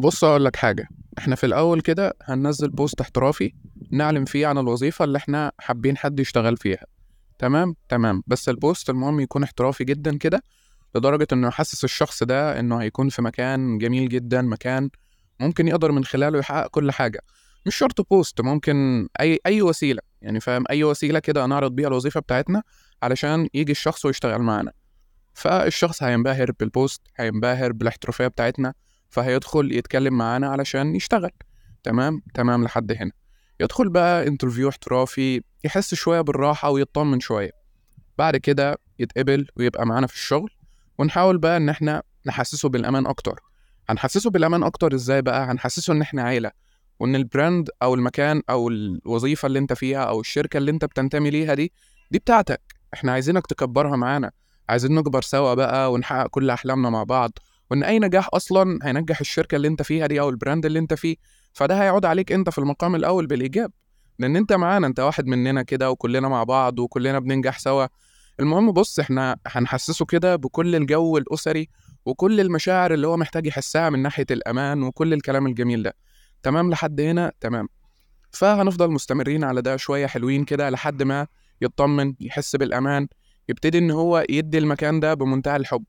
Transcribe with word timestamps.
بص 0.00 0.24
أقول 0.24 0.44
لك 0.44 0.56
حاجة. 0.56 0.88
إحنا 1.18 1.36
في 1.36 1.46
الأول 1.46 1.80
كده 1.80 2.14
هننزل 2.22 2.70
post 2.70 3.00
احترافي 3.00 3.52
نعلن 3.90 4.24
فيه 4.24 4.46
عن 4.46 4.58
الوظيفة 4.58 5.04
اللي 5.04 5.18
إحنا 5.18 5.52
حابين 5.58 5.96
حد 5.96 6.20
يشتغل 6.20 6.56
فيها. 6.56 6.84
تمام؟ 7.38 7.74
تمام. 7.88 8.22
بس 8.26 8.48
ال 8.48 8.56
post 8.56 8.90
المهم 8.90 9.20
يكون 9.20 9.42
احترافي 9.42 9.84
جدا 9.84 10.18
كده 10.18 10.42
لدرجة 10.94 11.26
إنه 11.32 11.48
يحسس 11.48 11.84
الشخص 11.84 12.22
ده 12.22 12.60
إنه 12.60 12.76
هيكون 12.76 13.08
في 13.08 13.22
مكان 13.22 13.78
جميل 13.78 14.08
جدا 14.08 14.42
مكان 14.42 14.90
ممكن 15.40 15.68
يقدر 15.68 15.92
من 15.92 16.04
خلاله 16.04 16.38
يحقق 16.38 16.66
كل 16.70 16.92
حاجة. 16.92 17.20
مش 17.66 17.76
شرط 17.76 18.08
post 18.10 18.40
ممكن 18.40 19.08
أي 19.20 19.38
أي 19.46 19.62
وسيلة. 19.62 20.02
يعني 20.22 20.40
فاهم؟ 20.40 20.64
أي 20.70 20.84
وسيلة 20.84 21.18
كده 21.18 21.46
نعرض 21.46 21.72
بيها 21.72 21.88
الوظيفة 21.88 22.20
بتاعتنا 22.20 22.62
علشان 23.02 23.48
يجي 23.54 23.72
الشخص 23.72 24.04
ويشتغل 24.04 24.42
معانا. 24.42 24.72
فالشخص 25.34 26.02
هينبهر 26.02 26.52
بال 26.60 26.74
post 26.74 27.02
هينبهر 27.16 27.72
بالاحترافية 27.72 28.26
بتاعتنا. 28.26 28.74
فهيدخل 29.10 29.72
يتكلم 29.72 30.18
معانا 30.18 30.48
علشان 30.48 30.94
يشتغل. 30.96 31.30
تمام؟ 31.82 32.22
تمام 32.34 32.64
لحد 32.64 32.92
هنا. 32.92 33.12
يدخل 33.60 33.88
بقى 33.88 34.26
interview 34.26 34.68
احترافي 34.68 35.42
يحس 35.64 35.94
شوية 35.94 36.20
بالراحة 36.20 36.70
ويطمن 36.70 37.20
شوية. 37.20 37.50
بعد 38.18 38.36
كده 38.36 38.78
يتقبل 38.98 39.46
ويبقى 39.56 39.86
معانا 39.86 40.06
في 40.06 40.14
الشغل 40.14 40.50
ونحاول 40.98 41.38
بقى 41.38 41.56
إن 41.56 41.68
إحنا 41.68 42.02
نحسسه 42.26 42.68
بالأمان 42.68 43.06
أكتر. 43.06 43.40
هنحسسه 43.88 44.30
بالأمان 44.30 44.62
أكتر 44.62 44.94
إزاي 44.94 45.22
بقى؟ 45.22 45.44
هنحسسه 45.44 45.92
إن 45.92 46.00
إحنا 46.02 46.22
عيلة 46.22 46.50
وإن 47.00 47.16
ال 47.16 47.25
brand 47.25 47.70
أو 47.82 47.94
المكان 47.94 48.42
أو 48.50 48.68
الوظيفة 48.68 49.46
اللي 49.46 49.58
أنت 49.58 49.72
فيها 49.72 50.04
أو 50.04 50.20
الشركة 50.20 50.56
اللي 50.56 50.70
أنت 50.70 50.84
بتنتمي 50.84 51.30
ليها 51.30 51.54
دي 51.54 51.72
دي 52.10 52.18
بتاعتك. 52.18 52.60
إحنا 52.94 53.12
عايزينك 53.12 53.46
تكبرها 53.46 53.96
معانا. 53.96 54.30
عايزين 54.68 54.94
نكبر 54.94 55.22
سوا 55.22 55.54
بقى 55.54 55.92
ونحقق 55.92 56.26
كل 56.26 56.50
أحلامنا 56.50 56.90
مع 56.90 57.02
بعض. 57.02 57.38
وإن 57.70 57.82
أي 57.82 57.98
نجاح 57.98 58.28
أصلا 58.34 58.78
هينجح 58.82 59.20
الشركة 59.20 59.56
اللي 59.56 59.68
أنت 59.68 59.82
فيها 59.82 60.06
دي 60.06 60.20
أو 60.20 60.28
البراند 60.28 60.66
اللي 60.66 60.78
أنت 60.78 60.94
فيه 60.94 61.16
فده 61.52 61.82
هيعود 61.82 62.04
عليك 62.04 62.32
أنت 62.32 62.50
في 62.50 62.58
المقام 62.58 62.94
الأول 62.94 63.26
بالإيجاب. 63.26 63.72
لأن 64.18 64.36
أنت 64.36 64.52
معانا 64.52 64.86
أنت 64.86 65.00
واحد 65.00 65.26
مننا 65.26 65.62
كده 65.62 65.90
وكلنا 65.90 66.28
مع 66.28 66.44
بعض 66.44 66.78
وكلنا 66.78 67.18
بننجح 67.18 67.58
سوا. 67.58 67.86
المهم 68.40 68.72
بص 68.72 68.98
إحنا 68.98 69.36
هنحسسه 69.46 70.04
كده 70.06 70.36
بكل 70.36 70.76
الجو 70.76 71.18
الأسري 71.18 71.68
وكل 72.06 72.40
المشاعر 72.40 72.94
اللي 72.94 73.06
هو 73.06 73.16
محتاج 73.16 73.46
يحسها 73.46 73.90
من 73.90 74.02
ناحية 74.02 74.26
الأمان 74.30 74.82
وكل 74.82 75.12
الكلام 75.12 75.46
الجميل 75.46 75.82
ده. 75.82 75.94
تمام 76.42 76.70
لحد 76.70 77.00
هنا؟ 77.00 77.32
تمام. 77.40 77.68
فهنفضل 78.32 78.90
مستمرين 78.90 79.44
على 79.44 79.62
ده 79.62 79.76
شوية 79.76 80.06
حلوين 80.06 80.44
كده 80.44 80.70
لحد 80.70 81.02
ما 81.02 81.26
يطمن 81.62 82.14
يحس 82.20 82.56
بالأمان 82.56 83.08
يبتدي 83.48 83.78
إن 83.78 83.90
هو 83.90 84.26
يدي 84.30 84.58
المكان 84.58 85.00
ده 85.00 85.14
بمنتهى 85.14 85.56
الحب. 85.56 85.84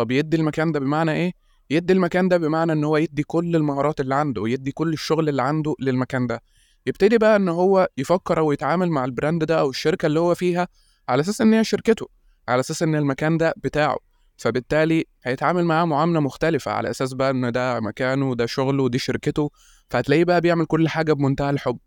طب 0.00 0.10
يدي 0.10 0.36
المكان 0.36 0.72
ده 0.72 0.80
بمعنى 0.80 1.12
إيه؟ 1.12 1.32
يدي 1.70 1.92
المكان 1.92 2.28
ده 2.28 2.36
بمعنى 2.36 2.72
إن 2.72 2.84
هو 2.84 2.96
يدي 2.96 3.22
كل 3.22 3.56
المهارات 3.56 4.00
اللي 4.00 4.14
عنده 4.14 4.42
ويدي 4.42 4.72
كل 4.72 4.92
الشغل 4.92 5.28
اللي 5.28 5.42
عنده 5.42 5.74
للمكان 5.80 6.26
ده. 6.26 6.42
يبتدي 6.86 7.18
بقى 7.18 7.36
إن 7.36 7.48
هو 7.48 7.88
يفكر 7.98 8.38
أو 8.38 8.52
يتعامل 8.52 8.90
مع 8.90 9.04
البراند 9.04 9.44
ده 9.44 9.60
أو 9.60 9.70
الشركة 9.70 10.06
اللي 10.06 10.20
هو 10.20 10.34
فيها 10.34 10.68
على 11.08 11.20
أساس 11.20 11.40
إن 11.40 11.54
هي 11.54 11.64
شركته 11.64 12.08
على 12.48 12.60
أساس 12.60 12.82
إن 12.82 12.94
المكان 12.94 13.36
ده 13.36 13.54
بتاعه. 13.56 13.96
فبالتالي 14.36 15.04
هيتعامل 15.24 15.64
معاه 15.64 15.84
معاملة 15.84 16.20
مختلفة 16.20 16.72
على 16.72 16.90
أساس 16.90 17.12
بقى 17.12 17.30
إن 17.30 17.52
ده 17.52 17.80
مكانه 17.80 18.30
وده 18.30 18.46
شغله 18.46 18.82
ودي 18.82 18.98
شركته. 18.98 19.50
فهتلاقيه 19.90 20.24
بقى 20.24 20.40
بيعمل 20.40 20.66
كل 20.66 20.88
حاجة 20.88 21.12
بمنتهى 21.12 21.50
الحب 21.50 21.78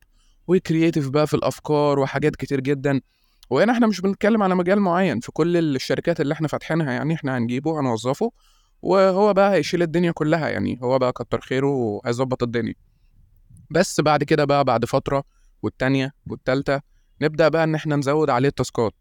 و 0.48 0.54
creative 0.54 1.10
بقى 1.10 1.28
في 1.28 1.34
الأفكار 1.34 2.00
وحاجات 2.00 2.36
كتير 2.36 2.60
جدا. 2.60 3.02
وهنا 3.50 3.72
إحنا 3.72 3.88
مش 3.88 4.02
بنتكلم 4.02 4.44
على 4.44 4.56
مجال 4.56 4.80
معين 4.80 5.20
في 5.20 5.32
كل 5.32 5.58
الشركات 5.76 6.22
اللي 6.22 6.34
إحنا 6.34 6.48
فاتحينها 6.48 6.92
يعني 6.94 7.14
إحنا 7.14 7.38
هنجيبه 7.38 7.80
هنوظفه 7.80 8.32
وهو 8.82 9.34
بقى 9.34 9.54
هيشيل 9.54 9.82
الدنيا 9.82 10.12
كلها 10.12 10.50
يعني 10.50 10.80
هو 10.84 11.00
بقى 11.00 11.12
كتر 11.14 11.42
خيره 11.42 11.68
وهيظبط 11.68 12.44
الدنيا. 12.44 12.74
بس 13.70 14.02
بعد 14.02 14.24
كده 14.24 14.46
بقى 14.46 14.64
بعد 14.64 14.86
فترة 14.86 15.24
والتانية 15.64 16.12
والتالتة 16.28 16.82
نبدأ 17.22 17.48
بقى 17.50 17.64
إن 17.64 17.76
إحنا 17.76 17.96
نزود 17.96 18.30
عليه 18.30 18.50
التاسكات. 18.50 18.94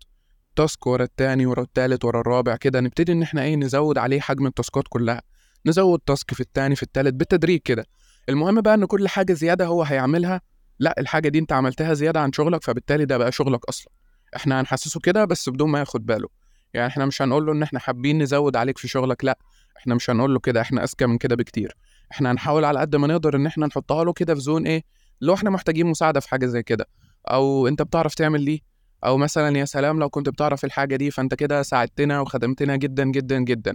task 0.56 0.87
ورا 0.86 1.04
التاني 1.04 1.47
ورا 1.47 1.62
التالت 1.62 2.04
ورا 2.04 2.20
الرابع 2.20 2.56
كده 2.56 2.81
نبتدي 2.81 3.12
إن 3.12 3.22
إحنا 3.22 3.42
إيه 3.42 3.56
نزود 3.56 3.98
عليه 3.98 4.20
حجم 4.20 4.47
التاسكات 4.47 4.84
كلها. 4.88 5.22
نزود 5.66 6.00
تاسك 6.06 6.34
في 6.34 6.41
التاني 6.41 6.76
في 6.76 6.82
التالت 6.82 7.14
بالتدريج 7.14 7.60
كده. 7.60 7.86
المهم 8.28 8.60
بقى 8.60 8.75
إن 8.75 8.84
كل 8.84 9.08
حاجة 9.08 9.32
زيادة 9.32 9.66
هو 9.66 9.82
هيعملها. 9.82 10.41
لأ 10.78 10.94
الحاجة 10.98 11.28
دي 11.28 11.38
أنت 11.38 11.52
عملتها 11.52 11.94
زيادة 11.94 12.20
عن 12.20 12.32
شغلك 12.32 12.64
فبالتالي 12.64 13.04
ده 13.04 13.19
بقى 13.19 13.32
شغلك 13.32 13.64
أصلا. 13.64 13.92
إحنا 14.37 14.60
هنحسسه 14.60 15.00
كده 15.00 15.25
بس 15.25 15.48
بدون 15.48 15.70
ما 15.70 15.78
ياخد 15.78 16.06
باله. 16.06 16.28
يعني 16.75 16.87
إحنا 16.87 17.06
مش 17.06 17.22
هنقول 17.22 17.47
له 17.47 17.53
إن 17.53 17.62
إحنا 17.62 17.78
حابين 17.78 18.22
نزود 18.22 18.56
عليك 18.56 18.78
في 18.78 18.88
شغلك 18.88 19.25
لأ. 19.25 19.38
إحنا 19.78 19.94
مش 19.94 20.10
هنقول 20.10 20.34
له 20.34 20.41
كده 20.41 20.60
إحنا 20.60 20.84
اذكى 20.84 21.06
من 21.06 21.19
كده 21.19 21.37
بكتير. 21.37 21.76
إحنا 22.12 22.31
هنحاول 22.32 22.65
على 22.65 22.81
قد 22.81 22.97
ما 22.97 23.06
نقدر 23.06 23.37
إن 23.37 23.47
إحنا 23.47 23.66
نحطها 23.66 24.04
له 24.04 24.12
كده 24.12 24.34
في 24.34 24.41
زون 24.41 24.66
إيه 24.66 24.82
لو 25.20 25.34
إحنا 25.34 25.50
محتاجين 25.50 25.87
مساعدة 25.87 26.20
في 26.20 26.28
حاجة 26.28 26.47
زي 26.47 26.62
كده. 26.62 26.87
أو 27.31 27.69
أنت 27.69 27.82
بتعرف 27.82 28.15
تعمل 28.15 28.44
دي؟ 28.44 28.65
أو 29.04 29.16
مثلا 29.16 29.59
يا 29.59 29.65
سلام 29.65 29.98
لو 30.00 30.09
كنت 30.09 30.28
بتعرف 30.28 30.64
الحاجة 30.64 30.97
دي 30.97 31.10
فأنت 31.10 31.34
كده 31.34 31.62
ساعدتنا 31.62 32.20
وخدمتنا 32.20 32.76
جدا 32.76 33.04
جدا 33.04 33.38
جدا. 33.38 33.75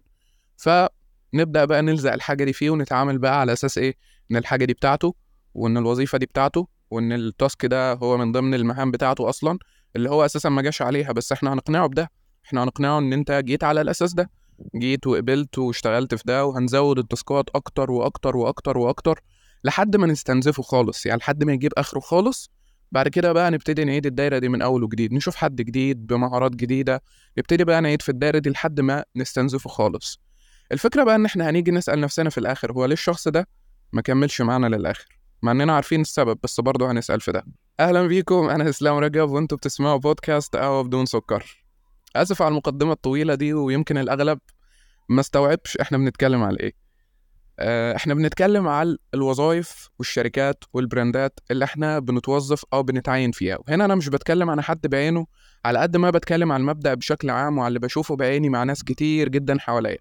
فنبدأ 0.58 1.66
بقى 1.66 1.82
نلزق 1.82 2.14
الحاجة 2.14 2.44
دي 2.44 2.54
فيه 2.54 2.70
ونتعامل 2.70 3.18
بقى 3.18 3.40
على 3.40 3.54
أساس 3.54 3.78
إيه؟ 3.78 3.96
إن 4.32 4.38
الحاجة 4.38 4.66
دي 4.66 4.74
بتاعته 4.74 5.16
وإن 5.54 5.78
الوظيفة 5.78 6.18
دي 6.18 6.26
بتاعته 6.26 6.68
وإن 6.92 7.12
التاسك 7.12 7.66
ده 7.66 7.94
هو 7.94 8.18
من 8.18 8.32
ضمن 8.32 8.54
المهام 8.54 8.92
بتاعته 8.92 9.30
أصلا. 9.30 9.60
اللي 9.98 10.10
هو 10.10 10.26
أساسا 10.26 10.50
ما 10.50 10.62
جاش 10.62 10.82
عليها 10.82 11.12
بس 11.12 11.32
إحنا 11.32 11.54
هنقنعه 11.54 11.88
بده. 11.88 12.12
إحنا 12.46 12.64
هنقنعه 12.64 13.00
إن 13.00 13.14
أنت 13.14 13.32
جيت 13.32 13.64
على 13.64 13.82
الأساس 13.82 14.14
ده. 14.14 14.30
جيت 14.76 15.08
وقبلت 15.08 15.58
واشتغلت 15.58 16.16
في 16.16 16.24
ده 16.26 16.46
وهنزود 16.46 16.98
التاسكات 17.00 17.50
أكتر 17.56 17.92
وأكتر 17.92 18.38
وأكتر 18.38 18.78
وأكتر 18.78 19.22
لحد 19.64 19.96
ما 19.96 20.08
نستنزفه 20.08 20.64
خالص 20.64 21.06
يعني 21.06 21.20
لحد 21.20 21.44
ما 21.44 21.54
يجيب 21.54 21.72
آخره 21.78 22.00
خالص. 22.00 22.50
بعد 22.92 23.08
كده 23.08 23.34
بقى 23.34 23.52
نبتدي 23.52 23.84
نعيد 23.86 24.06
الدايرة 24.06 24.38
دي 24.40 24.50
من 24.50 24.62
أول 24.62 24.84
وجديد. 24.84 25.14
نشوف 25.14 25.36
حد 25.36 25.56
جديد 25.56 26.08
بمهارات 26.08 26.52
جديدة. 26.56 27.02
نبتدي 27.38 27.64
بقى 27.64 27.82
نعيد 27.82 28.02
في 28.02 28.10
الدايرة 28.10 28.38
دي 28.40 28.50
لحد 28.50 28.82
ما 28.82 29.04
نستنزفه 29.16 29.70
خالص. 29.70 30.20
الفكرة 30.72 31.04
بقى 31.04 31.16
إن 31.16 31.26
إحنا 31.26 31.50
هنيجي 31.50 31.72
نسأل 31.72 32.00
نفسنا 32.00 32.30
في 32.30 32.38
الآخر 32.38 32.72
هو 32.72 32.86
ليه 32.86 32.94
الشخص 32.94 33.28
ده 33.28 33.48
ما 33.94 34.02
كملش 34.02 34.42
معانا 34.42 34.68
للآخر؟ 34.76 35.17
مع 35.42 35.52
إننا 35.52 35.74
عارفين 35.76 36.02
السبب 36.02 36.40
بس 36.44 36.60
برضه 36.60 36.92
هنسأل 36.92 37.22
في 37.22 37.32
ده. 37.32 37.46
أهلا 37.80 38.08
بيكم 38.08 38.50
أنا 38.50 38.70
إسلام 38.70 38.98
رجب 38.98 39.30
وأنتوا 39.30 39.58
بتسمعوا 39.58 39.98
بودكاست 39.98 40.56
قهوه 40.56 40.84
بدون 40.84 41.06
سكر. 41.06 41.64
آسف 42.16 42.42
على 42.42 42.52
المقدمة 42.52 42.92
الطويلة 42.92 43.36
دي 43.36 43.54
ويمكن 43.54 43.98
الأغلب 43.98 44.40
ما 45.10 45.20
استوعبش 45.20 45.78
إحنا 45.78 45.98
بنتكلم 45.98 46.44
على 46.44 46.60
إيه. 46.60 46.74
آه، 47.60 47.96
إحنا 47.96 48.14
بنتكلم 48.14 48.68
على 48.68 48.98
الوظائف 49.14 49.90
والشركات 50.00 50.64
والبراندات 50.74 51.40
اللي 51.52 51.66
إحنا 51.66 52.00
بنتوظف 52.00 52.64
أو 52.74 52.84
بنتعين 52.84 53.32
فيها. 53.32 53.58
وهنا 53.68 53.86
أنا 53.86 53.96
مش 53.96 54.10
بتكلم 54.10 54.50
عن 54.50 54.62
حد 54.62 54.88
بعينه 54.88 55.28
على 55.66 55.80
قد 55.80 55.98
ما 55.98 56.10
بتكلم 56.10 56.52
عن 56.52 56.62
المبدأ 56.62 56.94
بشكل 56.94 57.30
عام 57.30 57.58
وعلى 57.58 57.68
اللي 57.68 57.80
بشوفه 57.80 58.16
بعيني 58.16 58.50
مع 58.50 58.64
ناس 58.64 58.84
كتير 58.84 59.30
جدا 59.30 59.60
حواليا. 59.60 59.98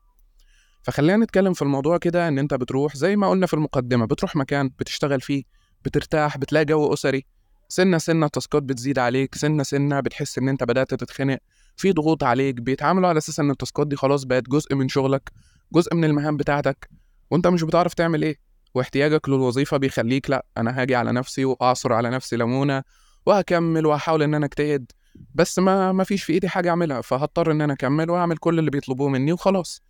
فخلينا 0.87 1.25
نتكلم 1.25 1.53
في 1.53 1.63
الموضوع 1.63 1.99
كده 1.99 2.29
إن 2.29 2.39
أنت 2.39 2.55
بتروح 2.55 2.97
زي 2.97 3.17
ما 3.17 3.31
قلنا 3.31 3.47
في 3.47 3.55
المقدمة 3.55 4.07
بتروح 4.07 4.37
مكان 4.37 4.71
بتشتغل 4.79 5.21
فيه 5.21 5.43
بترتاح 5.85 6.39
بتلاقي 6.39 6.65
جو 6.65 6.93
أسري. 6.93 7.25
سنة 7.69 7.99
سنة 7.99 8.27
التاسكات 8.27 8.63
بتزيد 8.63 8.99
عليك 8.99 9.35
سنة 9.35 9.63
سنة 9.63 10.01
بتحس 10.01 10.39
إن 10.39 10.49
أنت 10.49 10.65
بدأت 10.65 10.95
تتخنق 10.95 11.39
في 11.77 11.93
ضغوط 11.93 12.25
عليك 12.25 12.55
بيتعاملوا 12.55 13.09
على 13.09 13.19
أساس 13.19 13.41
إن 13.41 13.51
التاسكات 13.51 13.87
دي 13.87 13.97
خلاص 13.97 14.25
بقت 14.25 14.49
جزء 14.49 14.75
من 14.75 14.89
شغلك 14.89 15.31
جزء 15.73 15.95
من 15.95 16.05
المهام 16.05 16.37
بتاعتك 16.37 16.91
وأنت 17.31 17.47
مش 17.47 17.63
بتعرف 17.63 17.95
تعمل 17.95 18.23
إيه. 18.23 18.37
واحتياجك 18.75 19.29
للوظيفة 19.29 19.77
بيخليك 19.77 20.31
لأ 20.31 20.47
أنا 20.57 20.81
هاجي 20.83 20.95
على 20.95 21.13
نفسي 21.13 21.45
وأعصر 21.45 21.93
على 21.93 22.11
نفسي 22.11 22.37
ليمونة 22.37 22.83
وهكمل 23.27 23.87
وهحاول 23.87 24.23
إن 24.23 24.35
أنا 24.35 24.47
أجتهد. 24.47 24.93
بس 25.35 25.59
ما 25.59 25.93
ما 25.93 26.05
فيش 26.05 26.25
في 26.25 26.33
إيدي 26.33 26.49
حاجة 26.49 26.71
أعملها 26.71 27.01
فهضطر 27.01 27.51
إن 27.53 27.61
أنا 27.61 27.73
أكمل 27.73 28.11
وأعمل 28.11 28.37
كل 28.37 28.59
اللي 28.59 28.71
بيطلبوه 28.71 29.09
مني 29.09 29.33
وخلاص. 29.33 29.83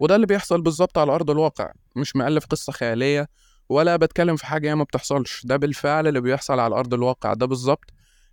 وده 0.00 0.14
اللي 0.16 0.26
بيحصل 0.26 0.62
بالظبط 0.62 0.98
على 0.98 1.14
أرض 1.14 1.30
الواقع. 1.30 1.72
مش 1.96 2.16
مألف 2.16 2.46
قصة 2.46 2.72
خيالية 2.72 3.28
ولا 3.68 3.96
بتكلم 3.96 4.36
في 4.36 4.46
حاجة 4.46 4.74
ما 4.74 4.84
بتحصلش. 4.84 5.42
ده 5.44 5.56
بالفعل 5.56 6.06
اللي 6.06 6.20
بيحصل 6.20 6.60
على 6.60 6.74
أرض 6.74 6.94
الواقع. 6.94 7.34
ده 7.34 7.46
بالظبط 7.46 7.84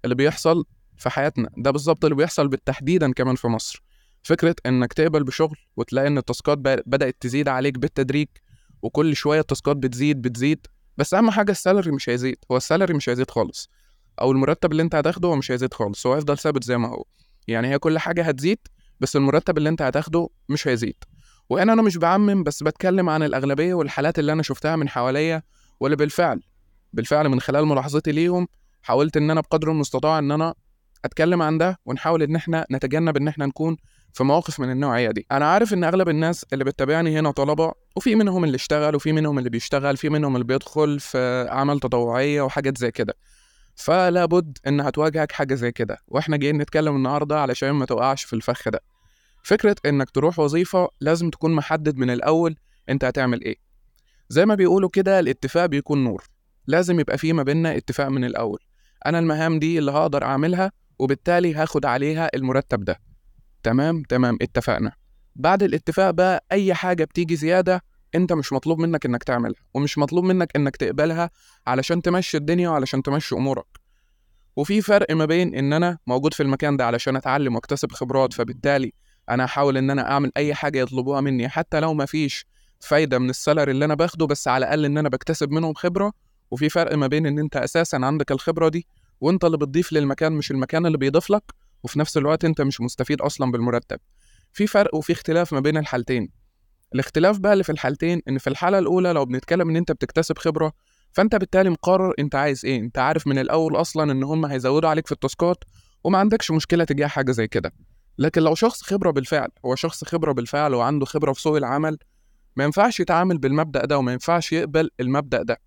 اللي 0.04 0.16
بيحصل 0.16 0.66
في 0.98 1.10
حياتنا. 1.10 1.50
ده 1.58 1.72
بالظبط 1.72 2.06
اللي 2.06 2.16
بيحصل 2.16 2.48
بالتحديدا 2.48 3.14
كمان 3.14 3.36
في 3.36 3.48
مصر. 3.48 3.84
فكرة 4.24 4.56
إنك 4.66 4.94
تقبل 4.94 5.24
بشغل 5.24 5.58
وتلاقي 5.78 6.08
إن 6.08 6.18
التاسكات 6.18 6.58
بدأت 6.58 7.18
تزيد 7.20 7.48
عليك 7.48 7.78
بالتدريج 7.78 8.28
وكل 8.82 9.16
شوية 9.16 9.40
التاسكات 9.40 9.78
بتزيد 9.78 10.22
بتزيد. 10.22 10.68
بس 10.98 11.14
أهم 11.14 11.32
حاجة 11.32 11.52
ال 11.52 11.57
salary 11.57 11.92
مش 11.92 12.10
هيزيد. 12.10 12.38
هو 12.52 12.58
ال 12.58 12.63
salary 12.63 12.94
مش 12.94 13.10
هيزيد 13.10 13.32
خالص. 13.32 13.70
أو 14.22 14.32
المرتب 14.32 14.72
اللي 14.72 14.84
أنت 14.84 14.96
هتاخده 14.96 15.28
هو 15.28 15.36
مش 15.36 15.52
هيزيد 15.52 15.74
خالص. 15.74 16.08
هو 16.08 16.14
هيفضل 16.14 16.38
ثابت 16.38 16.64
زي 16.64 16.78
ما 16.78 16.88
هو. 16.88 17.04
يعني 17.48 17.68
هي 17.68 17.80
كل 17.80 18.00
حاجة 18.00 18.24
هتزيد 18.24 18.60
بس 19.00 19.16
المرتب 19.16 19.58
اللي 19.58 19.70
أنت 19.70 19.82
هتاخده 19.82 20.30
مش 20.50 20.68
هيزيد. 20.68 20.96
وهنا 21.50 21.74
أنا 21.74 21.82
مش 21.82 21.98
بعمم 21.98 22.44
بس 22.44 22.64
بتكلم 22.64 23.10
عن 23.10 23.24
الأغلبية 23.24 23.74
والحالات 23.74 24.20
اللي 24.20 24.32
أنا 24.34 24.44
شفتها 24.44 24.76
من 24.76 24.90
حواليا 24.90 25.42
واللي 25.80 25.96
بالفعل 25.98 26.42
بالفعل 26.94 27.30
من 27.30 27.40
خلال 27.40 27.66
ملاحظتي 27.66 28.12
ليهم 28.12 28.48
حاولت 28.82 29.18
إن 29.18 29.32
أنا 29.32 29.42
بقدر 29.42 29.72
المستطاع 29.72 30.20
إن 30.20 30.32
أنا 30.32 30.54
أتكلم 31.06 31.42
عن 31.42 31.58
ده 31.58 31.80
ونحاول 31.86 32.24
إن 32.24 32.36
إحنا 32.36 32.66
نتجنب 32.72 33.18
إن 33.18 33.28
إحنا 33.28 33.46
نكون 33.46 33.78
في 34.14 34.24
مواقف 34.24 34.60
من 34.60 34.72
النوعية 34.72 35.12
دي. 35.12 35.26
أنا 35.32 35.46
عارف 35.52 35.74
إن 35.74 35.84
أغلب 35.84 36.10
الناس 36.10 36.46
اللي 36.54 36.64
بتتابعني 36.64 37.20
هنا 37.20 37.32
طلبة 37.32 37.72
وفي 37.96 38.16
منهم 38.16 38.44
اللي 38.44 38.56
اشتغل 38.56 38.96
وفي 38.96 39.12
منهم 39.12 39.38
اللي 39.38 39.50
بيشتغل 39.50 39.98
في 39.98 40.10
منهم 40.10 40.36
اللي 40.36 40.46
بيدخل 40.46 41.00
في 41.00 41.18
أعمال 41.52 41.80
تطوعية 41.80 42.42
وحاجات 42.42 42.78
زي 42.78 42.92
كده. 42.92 43.14
فلا 43.76 44.26
بد 44.26 44.58
إن 44.68 44.82
هتواجهك 44.82 45.32
حاجة 45.32 45.54
زي 45.56 45.72
كده. 45.72 45.98
وإحنا 46.08 46.38
جايين 46.38 46.58
نتكلم 46.58 46.96
النهارده 46.96 47.40
علشان 47.42 47.72
ما 47.72 47.86
تقعش 47.86 48.24
في 48.24 48.34
الفخ 48.34 48.70
ده. 48.70 48.82
فكرة 49.48 49.76
إنك 49.86 50.10
تروح 50.10 50.40
وظيفة 50.40 50.90
لازم 51.02 51.30
تكون 51.30 51.54
محدد 51.54 51.98
من 51.98 52.10
الأول 52.10 52.56
أنت 52.90 53.06
هتعمل 53.06 53.44
إيه. 53.44 53.56
زي 54.30 54.46
ما 54.46 54.56
بيقولوا 54.56 54.90
كده 54.90 55.20
الاتفاق 55.20 55.66
بيكون 55.66 56.04
نور. 56.04 56.24
لازم 56.68 57.00
يبقى 57.00 57.18
فيه 57.18 57.34
ما 57.34 57.44
بيننا 57.44 57.78
اتفاق 57.78 58.08
من 58.08 58.24
الأول. 58.24 58.60
أنا 59.06 59.20
المهام 59.20 59.60
دي 59.60 59.80
اللي 59.80 59.92
هقدر 59.92 60.24
أعملها 60.24 60.72
وبالتالي 61.00 61.54
هاخد 61.56 61.86
عليها 61.86 62.30
المرتب 62.36 62.84
ده. 62.84 63.00
تمام؟ 63.64 64.04
تمام. 64.04 64.38
اتفقنا. 64.42 64.92
بعد 65.36 65.64
الاتفاق 65.64 66.10
بقى 66.12 66.46
أي 66.52 66.74
حاجة 66.74 67.04
بتيجي 67.04 67.36
زيادة 67.36 67.84
أنت 68.16 68.34
مش 68.34 68.54
مطلوب 68.54 68.80
منك 68.80 69.06
إنك 69.06 69.24
تعملها 69.24 69.62
ومش 69.74 69.98
مطلوب 69.98 70.24
منك 70.24 70.56
إنك 70.56 70.76
تقبلها 70.76 71.30
علشان 71.68 72.02
تمشي 72.02 72.38
الدنيا 72.38 72.70
وعلشان 72.70 73.04
تمشي 73.04 73.36
أمورك. 73.36 73.68
وفي 74.56 74.82
فرق 74.82 75.12
ما 75.12 75.26
بين 75.26 75.56
إن 75.56 75.74
أنا 75.74 75.98
موجود 76.08 76.34
في 76.34 76.44
المكان 76.44 76.78
ده 76.78 76.86
علشان 76.86 77.16
أتعلم 77.16 77.56
وأكتسب 77.56 77.92
خبرات 77.92 78.34
فبالتالي 78.34 78.94
أنا 79.30 79.46
هحاول 79.46 79.78
إن 79.78 79.90
أنا 79.90 80.12
أعمل 80.12 80.32
أي 80.38 80.54
حاجة 80.54 80.80
يطلبوها 80.80 81.22
مني 81.22 81.50
حتى 81.50 81.80
لو 81.80 81.94
ما 81.94 82.06
فيش 82.06 82.46
فايدة 82.80 83.20
من 83.20 83.30
السالري 83.30 83.72
اللي 83.72 83.86
أنا 83.86 83.94
باخده 83.96 84.26
بس 84.28 84.48
على 84.48 84.66
الأقل 84.66 84.86
إن 84.86 84.98
أنا 84.98 85.10
بكتسب 85.10 85.52
منهم 85.52 85.74
خبرة 85.74 86.14
وفي 86.52 86.70
فرق 86.70 86.96
ما 86.96 87.08
بين 87.08 87.26
إن 87.26 87.40
أنت 87.40 87.56
أساسا 87.58 87.96
عندك 88.04 88.32
الخبرة 88.32 88.70
دي 88.70 88.88
وأنت 89.22 89.46
اللي 89.46 89.58
بتضيف 89.58 89.94
للمكان 89.94 90.34
مش 90.34 90.52
المكان 90.52 90.86
اللي 90.86 90.98
بيضيف 90.98 91.30
لك 91.30 91.44
وفي 91.84 92.00
نفس 92.00 92.18
الوقت 92.18 92.46
أنت 92.46 92.62
مش 92.62 92.82
مستفيد 92.82 93.22
أصلا 93.22 93.52
بالمرتب. 93.52 94.00
في 94.54 94.68
فرق 94.68 94.96
وفي 94.96 95.14
اختلاف 95.14 95.54
ما 95.54 95.60
بين 95.60 95.78
الحالتين. 95.78 96.30
الاختلاف 96.94 97.38
بقى 97.40 97.54
اللي 97.54 97.64
في 97.64 97.72
الحالتين 97.72 98.22
إن 98.30 98.38
في 98.38 98.48
الحالة 98.50 98.80
الأولى 98.80 99.14
لو 99.14 99.26
بنتكلم 99.26 99.70
إن 99.70 99.76
أنت 99.76 99.92
بتكتسب 99.92 100.38
خبرة 100.38 100.72
فأنت 101.12 101.36
بالتالي 101.36 101.70
مقرر 101.70 102.14
أنت 102.20 102.36
عايز 102.36 102.66
إيه 102.66 102.80
أنت 102.80 102.98
عارف 102.98 103.28
من 103.28 103.38
الأول 103.40 103.76
أصلا 103.76 104.12
إن 104.12 104.24
هم 104.24 104.46
هيزودوا 104.46 104.90
عليك 104.90 105.06
في 105.06 105.12
التاسكات 105.12 105.64
وما 106.04 106.18
عندكش 106.18 106.52
مشكلة 106.52 106.84
تجاه 106.84 107.08
حاجة 107.08 107.32
زي 107.32 107.48
كده. 107.48 107.72
لكن 108.18 108.42
لو 108.42 108.56
شخص 108.56 108.84
خبرة 108.84 109.12
بالفعل 109.12 109.50
هو 109.66 109.76
شخص 109.76 110.04
خبرة 110.04 110.32
بالفعل 110.32 110.74
وعنده 110.74 111.06
خبرة 111.06 111.34
في 111.34 111.42
سوق 111.42 111.58
العمل 111.58 111.98
ما 112.56 112.64
ينفعش 112.64 113.00
يتعامل 113.00 113.38
بالمبدأ 113.38 113.86
ده 113.86 113.98
وما 113.98 114.12
ينفعش 114.12 114.54
يقبل 114.54 114.90
المبدأ 115.00 115.44
ده 115.44 115.62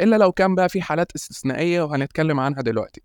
إلا 0.00 0.16
لو 0.16 0.32
كان 0.32 0.54
بقى 0.54 0.68
في 0.68 0.82
حالات 0.82 1.12
استثنائية 1.16 1.82
وهنتكلم 1.82 2.40
عنها 2.40 2.62
دلوقتي. 2.62 3.02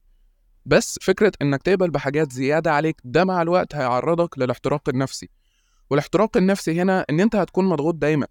بس 0.65 0.99
فكرة 1.01 1.31
إنك 1.41 1.61
تقبل 1.63 1.89
بحاجات 1.89 2.31
زيادة 2.31 2.71
عليك 2.73 3.01
ده 3.03 3.25
مع 3.25 3.41
الوقت 3.41 3.75
هيعرضك 3.75 4.37
للاحتراق 4.37 4.89
النفسي. 4.89 5.29
والاحتراق 5.89 6.37
النفسي 6.37 6.81
هنا 6.81 7.05
إن 7.09 7.19
أنت 7.19 7.35
هتكون 7.35 7.65
مضغوط 7.65 7.95
دايما 7.95 8.27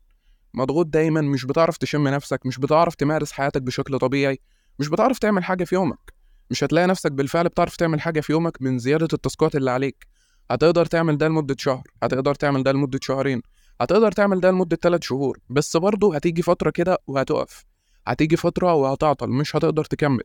مضغوط 0.55 0.87
دايما 0.87 1.21
مش 1.21 1.45
بتعرف 1.45 1.77
تشم 1.77 2.09
نفسك 2.09 2.47
مش 2.47 2.59
بتعرف 2.59 2.95
تمارس 2.95 3.33
حياتك 3.33 3.63
بشكل 3.63 3.99
طبيعي 3.99 4.41
مش 4.79 4.89
بتعرف 4.89 5.19
تعمل 5.19 5.45
حاجة 5.45 5.65
في 5.65 5.75
يومك. 5.75 6.13
مش 6.51 6.65
هتلاقي 6.65 6.87
نفسك 6.87 7.13
بالفعل 7.13 7.49
بتعرف 7.49 7.77
تعمل 7.77 8.01
حاجة 8.01 8.21
في 8.21 8.33
يومك 8.33 8.63
من 8.63 8.79
زيادة 8.79 9.09
التاسكات 9.13 9.57
اللي 9.57 9.71
عليك. 9.71 10.07
هتقدر 10.51 10.87
تعمل 10.87 11.19
ده 11.19 11.29
لمدة 11.29 11.57
شهر 11.59 11.83
هتقدر 12.03 12.35
تعمل 12.35 12.63
ده 12.63 12.73
لمدة 12.73 12.99
شهرين 13.03 13.43
هتقدر 13.81 14.13
تعمل 14.13 14.41
ده 14.41 14.51
لمدة 14.51 14.77
3 14.77 15.05
شهور 15.05 15.39
بس 15.51 15.77
برضه 15.77 16.15
هتيجي 16.17 16.43
فترة 16.43 16.71
كده 16.71 16.99
وهتقف 17.07 17.65
هتيجي 18.07 18.37
فترة 18.37 18.75
وهتعطل 18.75 19.29
مش 19.29 19.57
هتقدر 19.57 19.85
تكمل. 19.85 20.25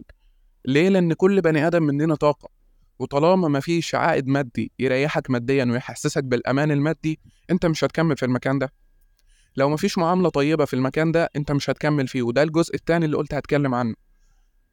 ليه؟ 0.66 0.90
لأن 0.90 1.14
كل 1.14 1.42
بني 1.42 1.68
آدم 1.68 1.84
مننا 1.84 2.16
طاقة 2.16 2.50
وطالما 3.00 3.48
مفيش 3.48 3.96
عائد 3.96 4.28
مادي 4.28 4.72
يريحك 4.80 5.30
ماديا 5.30 5.66
ويحسسك 5.66 6.24
بالأمان 6.24 6.72
المادي 6.72 7.19
أنت 7.52 7.66
مش 7.66 7.84
هتكمل 7.84 8.18
في 8.18 8.25
المكان 8.25 8.60
ده. 8.60 8.74
لو 9.56 9.69
مفيش 9.69 9.98
معاملة 9.98 10.30
طيبة 10.30 10.66
في 10.66 10.74
المكان 10.74 11.12
ده 11.12 11.30
أنت 11.36 11.52
مش 11.52 11.69
هتكمل 11.69 12.08
فيه 12.08 12.22
وده 12.22 12.44
الجزء 12.44 12.75
التاني 12.75 13.06
اللي 13.06 13.18
قلت 13.18 13.34
هتكلم 13.34 13.75
عنه. 13.75 13.94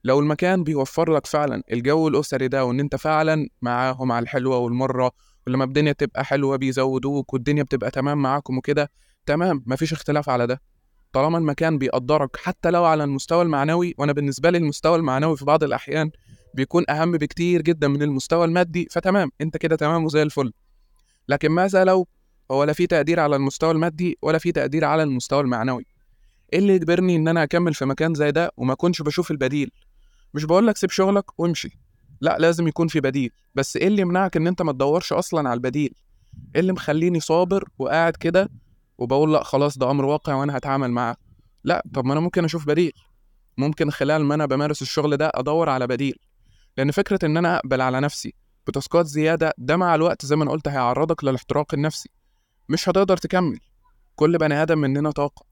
لو 0.05 0.21
المكان 0.21 0.65
بيوفر 0.65 1.13
لك 1.13 1.27
فعلا 1.27 1.63
الجو 1.73 2.09
الأسري 2.09 2.49
ده 2.49 2.65
وإن 2.65 2.81
أنت 2.81 2.97
فعلا 2.97 3.49
معاهم 3.63 4.13
على 4.13 4.23
الحلوة 4.23 4.59
والمرة 4.59 5.13
ولما 5.47 5.65
الدنيا 5.65 5.93
تبقى 5.93 6.25
حلوة 6.25 6.57
بيزودوك 6.57 7.33
والدنيا 7.33 7.63
بتبقى 7.63 7.91
تمام 7.91 8.23
معاكم 8.23 8.59
وكده 8.59 8.91
تمام 9.27 9.63
مفيش 9.67 9.93
اختلاف 9.93 10.29
على 10.29 10.47
ده. 10.47 10.61
طالما 11.13 11.39
المكان 11.39 11.79
بيقدرك 11.79 12.37
حتى 12.37 12.71
لو 12.71 12.85
على 12.85 13.05
المستوى 13.05 13.43
المعنوي 13.43 13.95
وأنا 13.99 14.13
بالنسبة 14.13 14.51
لي 14.51 14.59
المستوى 14.59 14.97
المعنوي 14.97 15.37
في 15.37 15.45
بعض 15.45 15.65
الأحيان 15.65 16.11
بيكون 16.55 16.85
أهم 16.91 17.13
بكتير 17.13 17.63
جدا 17.63 17.89
من 17.89 18.03
المستوى 18.03 18.45
المادي 18.45 18.89
فتمام 18.91 19.31
أنت 19.41 19.57
كده 19.57 19.77
تمام 19.77 20.05
وزي 20.05 20.23
الفل. 20.23 20.53
لكن 21.29 21.49
ماذا 21.49 21.85
لو 21.85 22.09
هو 22.51 22.65
لا 22.65 22.73
في 22.73 22.87
تقدير 22.87 23.21
على 23.21 23.37
المستوى 23.37 23.71
المادي 23.71 24.19
ولا 24.23 24.39
في 24.39 24.53
تقدير 24.53 24.85
على 24.85 25.03
المستوى 25.03 25.41
المعنوي؟ 25.41 25.87
إيه 26.53 26.59
اللي 26.59 26.75
يجبرني 26.75 27.17
إن 27.17 27.29
أنا 27.29 27.43
أكمل 27.43 27.75
في 27.75 27.85
مكان 27.85 28.15
زي 28.15 28.31
ده 28.31 28.51
وما 28.57 28.73
أكونش 28.73 29.03
بشوف 29.03 29.31
البديل؟ 29.31 29.71
مش 30.35 30.45
بقول 30.45 30.67
لك 30.67 30.77
سيب 30.77 30.91
شغلك 30.91 31.41
وامشي. 31.41 31.79
لا 32.25 32.37
لازم 32.39 32.69
يكون 32.69 32.89
في 32.89 33.01
بديل. 33.01 33.31
بس 33.55 33.77
إيه 33.77 33.87
اللي 33.87 34.03
يمنعك 34.03 34.37
إن 34.37 34.47
أنت 34.47 34.63
ما 34.63 34.73
تدورش 34.73 35.13
أصلا 35.13 35.49
على 35.49 35.57
البديل؟ 35.57 35.95
إيه 36.55 36.61
اللي 36.61 36.73
مخليني 36.73 37.21
صابر 37.21 37.69
وقاعد 37.79 38.17
كده 38.17 38.49
وبقول 38.99 39.33
لأ 39.33 39.43
خلاص 39.43 39.79
ده 39.79 39.91
أمر 39.91 40.05
واقع 40.05 40.35
وأنا 40.35 40.57
هتعامل 40.57 40.91
معاه؟ 40.91 41.17
لا 41.65 41.85
طب 41.95 42.05
ما 42.05 42.13
أنا 42.13 42.21
ممكن 42.21 42.45
أشوف 42.45 42.67
بديل. 42.67 42.93
ممكن 43.59 43.91
خلال 43.91 44.25
ما 44.25 44.35
أنا 44.35 44.47
بمارس 44.47 44.83
الشغل 44.83 45.17
ده 45.17 45.31
أدور 45.35 45.69
على 45.69 45.87
بديل. 45.87 46.15
لأن 46.77 46.91
فكرة 46.91 47.19
إن 47.27 47.37
أنا 47.37 47.57
أقبل 47.57 47.81
على 47.81 48.01
نفسي 48.01 48.35
بتاسكات 48.67 49.07
زيادة 49.07 49.55
ده 49.59 49.77
مع 49.77 49.95
الوقت 49.95 50.27
زي 50.27 50.37
ما 50.37 50.45
أنا 50.45 50.51
قلت 50.51 50.69
هيعرضك 50.69 51.25
للاحتراق 51.25 51.75
النفسي. 51.75 52.11
مش 52.69 52.89
هتقدر 52.89 53.17
تكمل. 53.17 53.61
كل 54.17 54.39
بني 54.39 54.63
آدم 54.63 54.79
مننا 54.79 55.11
طاقة. 55.11 55.47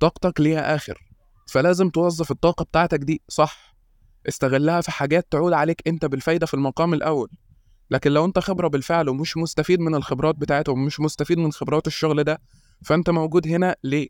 طاقتك 0.00 0.40
ليها 0.40 0.74
آخر. 0.74 1.04
فلازم 1.48 1.90
توظف 1.90 2.30
الطاقة 2.30 2.64
بتاعتك 2.64 2.98
دي 2.98 3.22
صح؟ 3.28 3.73
استغلها 4.28 4.80
في 4.80 4.90
حاجات 4.90 5.26
تعود 5.30 5.52
عليك 5.52 5.82
انت 5.88 6.04
بالفايدة 6.04 6.46
في 6.46 6.54
المقام 6.54 6.94
الأول. 6.94 7.30
لكن 7.90 8.10
لو 8.10 8.24
انت 8.24 8.38
خبرة 8.38 8.68
بالفعل 8.68 9.08
ومش 9.08 9.36
مستفيد 9.36 9.80
من 9.80 9.94
الخبرات 9.94 10.34
بتاعتهم 10.34 10.82
ومش 10.82 11.00
مستفيد 11.00 11.38
من 11.38 11.52
خبرات 11.52 11.86
الشغل 11.86 12.24
ده 12.24 12.40
فأنت 12.82 13.10
موجود 13.10 13.48
هنا 13.48 13.76
ليه؟ 13.84 14.08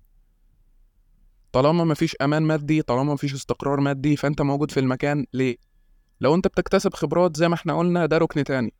طالما 1.52 1.84
مفيش 1.84 2.16
أمان 2.22 2.42
مادي 2.42 2.82
طالما 2.82 3.12
مفيش 3.14 3.34
استقرار 3.34 3.80
مادي 3.80 4.16
فأنت 4.16 4.42
موجود 4.42 4.70
في 4.70 4.80
المكان 4.80 5.26
ليه؟ 5.32 5.56
لو 6.20 6.34
انت 6.34 6.48
بتكتسب 6.48 6.94
خبرات 6.94 7.36
زي 7.36 7.48
ما 7.48 7.54
إحنا 7.54 7.78
قلنا 7.78 8.06
ده 8.06 8.18
ركن 8.18 8.44
تاني. 8.44 8.74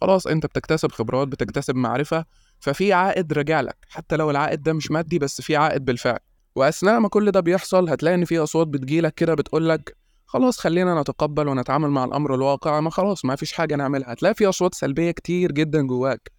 خلاص 0.00 0.26
انت 0.26 0.46
بتكتسب 0.46 0.92
خبرات 0.92 1.28
بتكتسب 1.28 1.74
معرفة 1.76 2.24
ففي 2.60 2.92
عائد 2.92 3.32
راجع 3.32 3.60
لك. 3.60 3.76
حتى 3.88 4.16
لو 4.16 4.30
العائد 4.30 4.62
ده 4.62 4.72
مش 4.72 4.90
مادي 4.90 5.18
بس 5.18 5.40
في 5.40 5.56
عائد 5.56 5.84
بالفعل. 5.84 6.18
وأثناء 6.56 7.00
ما 7.00 7.08
كل 7.08 7.30
ده 7.30 7.40
بيحصل 7.40 7.88
هتلاقي 7.88 8.14
إن 8.14 8.24
في 8.24 8.38
أصوات 8.38 8.66
بتجيلك 8.66 9.14
كده 9.14 9.34
بتقولك 9.34 9.96
خلاص 10.30 10.58
خلينا 10.58 11.00
نتقبل 11.00 11.48
ونتعامل 11.48 11.90
مع 11.90 12.04
الأمر 12.04 12.34
الواقع 12.34 12.80
ما 12.80 12.90
خلاص 12.90 13.24
ما 13.24 13.36
فيش 13.36 13.52
حاجة 13.52 13.76
نعملها. 13.76 14.12
هتلاقي 14.12 14.34
في 14.34 14.48
أصوات 14.48 14.74
سلبية 14.74 15.10
كتير 15.10 15.52
جدا 15.52 15.82
جواك 15.86 16.30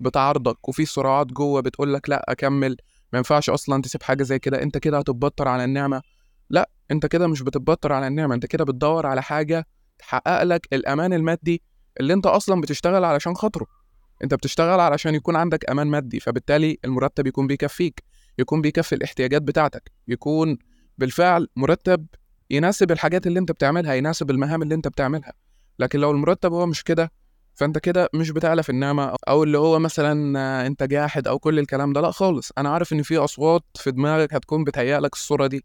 بتعارضك 0.00 0.68
وفي 0.68 0.84
صراعات 0.86 1.26
جوه 1.26 1.60
بتقولك 1.60 2.08
لأ 2.08 2.24
أكمل 2.28 2.76
ما 3.12 3.18
ينفعش 3.18 3.50
أصلا 3.50 3.82
تسيب 3.82 4.02
حاجة 4.02 4.22
زي 4.22 4.38
كده. 4.38 4.62
أنت 4.62 4.78
كده 4.78 4.98
هتتبطر 4.98 5.48
على 5.48 5.64
النعمة. 5.64 6.02
لأ 6.50 6.70
أنت 6.90 7.06
كده 7.06 7.26
مش 7.26 7.42
بتتبطر 7.42 7.92
على 7.92 8.06
النعمة 8.06 8.34
أنت 8.34 8.46
كده 8.46 8.64
بتدور 8.64 9.06
على 9.06 9.22
حاجة 9.22 9.66
تحقق 9.98 10.42
لك 10.42 10.68
الأمان 10.72 11.12
المادي 11.12 11.62
اللي 12.00 12.12
أنت 12.12 12.26
أصلا 12.26 12.60
بتشتغل 12.60 13.04
علشان 13.04 13.34
خاطره. 13.34 13.66
أنت 14.24 14.34
بتشتغل 14.34 14.80
علشان 14.80 15.14
يكون 15.14 15.36
عندك 15.36 15.70
أمان 15.70 15.86
مادي 15.86 16.20
فبالتالي 16.20 16.78
المرتب 16.84 17.26
يكون 17.26 17.46
بيكفيك 17.46 18.02
يكون 18.38 18.60
بيكفي 18.60 18.94
الاحتياجات 18.94 19.42
بتاعتك 19.42 19.92
يكون 20.08 20.58
بالفعل 20.98 21.48
مرتب 21.56 22.06
يناسب 22.52 22.90
الحاجات 22.92 23.26
اللي 23.26 23.38
انت 23.38 23.52
بتعملها 23.52 23.94
يناسب 23.94 24.30
المهام 24.30 24.62
اللي 24.62 24.74
انت 24.74 24.88
بتعملها. 24.88 25.32
لكن 25.78 25.98
لو 25.98 26.10
المرتب 26.10 26.52
هو 26.52 26.66
مش 26.66 26.84
كده 26.84 27.12
فانت 27.54 27.78
كده 27.78 28.08
مش 28.14 28.30
بتعلى 28.30 28.62
في 28.62 28.70
النعمة 28.70 29.16
أو 29.28 29.44
اللي 29.44 29.58
هو 29.58 29.78
مثلا 29.78 30.66
انت 30.66 30.82
جاحد 30.82 31.28
أو 31.28 31.38
كل 31.38 31.58
الكلام 31.58 31.92
ده 31.92 32.00
لا 32.00 32.10
خالص. 32.10 32.52
أنا 32.58 32.68
عارف 32.68 32.92
إن 32.92 33.02
في 33.02 33.16
أصوات 33.16 33.62
في 33.74 33.90
دماغك 33.90 34.34
هتكون 34.34 34.64
بتهيأ 34.64 35.00
لك 35.00 35.12
الصورة 35.12 35.46
دي 35.46 35.64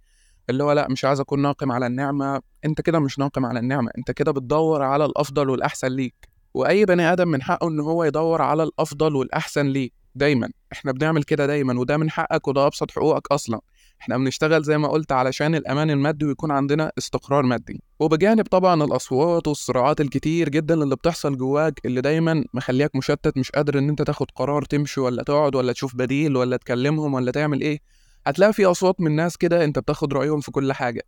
اللي 0.49 0.63
هو 0.63 0.71
لا 0.71 0.87
مش 0.89 1.05
عايز 1.05 1.19
أكون 1.19 1.41
ناقم 1.41 1.71
على 1.71 1.87
النعمة. 1.87 2.41
انت 2.65 2.81
كده 2.81 2.99
مش 2.99 3.19
ناقم 3.19 3.45
على 3.45 3.59
النعمة 3.59 3.91
انت 3.97 4.11
كده 4.11 4.31
بتدور 4.31 4.81
على 4.83 5.05
الأفضل 5.05 5.49
والأحسن 5.49 5.87
ليك. 5.87 6.15
وأي 6.53 6.85
بني 6.85 7.13
آدم 7.13 7.27
من 7.27 7.41
حقه 7.41 7.67
إن 7.67 7.79
هو 7.79 8.03
يدور 8.03 8.41
على 8.41 8.63
الأفضل 8.63 9.15
والأحسن 9.15 9.65
ليه 9.65 9.89
دايما. 10.15 10.49
إحنا 10.73 10.91
بنعمل 10.91 11.23
كده 11.23 11.45
دايما 11.45 11.79
وده 11.79 11.97
من 11.97 12.09
حقك 12.09 12.47
وده 12.47 12.67
أبسط 12.67 12.91
حقوقك 12.91 13.31
أصلا. 13.31 13.61
إحنا 14.01 14.17
بنشتغل 14.17 14.63
زي 14.63 14.77
ما 14.77 14.87
قلت 14.87 15.11
علشان 15.11 15.55
الأمان 15.55 15.89
المادي 15.89 16.25
ويكون 16.25 16.51
عندنا 16.51 16.91
استقرار 16.97 17.43
مادي. 17.43 17.81
وبجانب 17.99 18.45
طبعا 18.45 18.83
الأصوات 18.83 19.47
والصراعات 19.47 20.01
الكتير 20.01 20.49
جدا 20.49 20.73
اللي 20.83 20.95
بتحصل 20.95 21.37
جواك 21.37 21.79
اللي 21.85 22.01
دايما 22.01 22.43
مخليك 22.53 22.95
مشتت 22.95 23.37
مش 23.37 23.51
قادر 23.51 23.79
إن 23.79 23.89
أنت 23.89 24.01
تاخد 24.01 24.31
قرار 24.31 24.63
تمشي 24.63 24.99
ولا 24.99 25.23
تقعد 25.23 25.55
ولا 25.55 25.73
تشوف 25.73 25.95
بديل 25.95 26.37
ولا 26.37 26.57
تكلمهم 26.57 27.13
ولا 27.13 27.31
تعمل 27.31 27.61
إيه. 27.61 27.79
هتلاقي 28.27 28.53
في 28.53 28.65
أصوات 28.65 29.01
من 29.01 29.15
ناس 29.15 29.37
كده 29.37 29.63
أنت 29.63 29.79
بتاخد 29.79 30.13
رأيهم 30.13 30.39
في 30.39 30.51
كل 30.51 30.73
حاجة. 30.73 31.01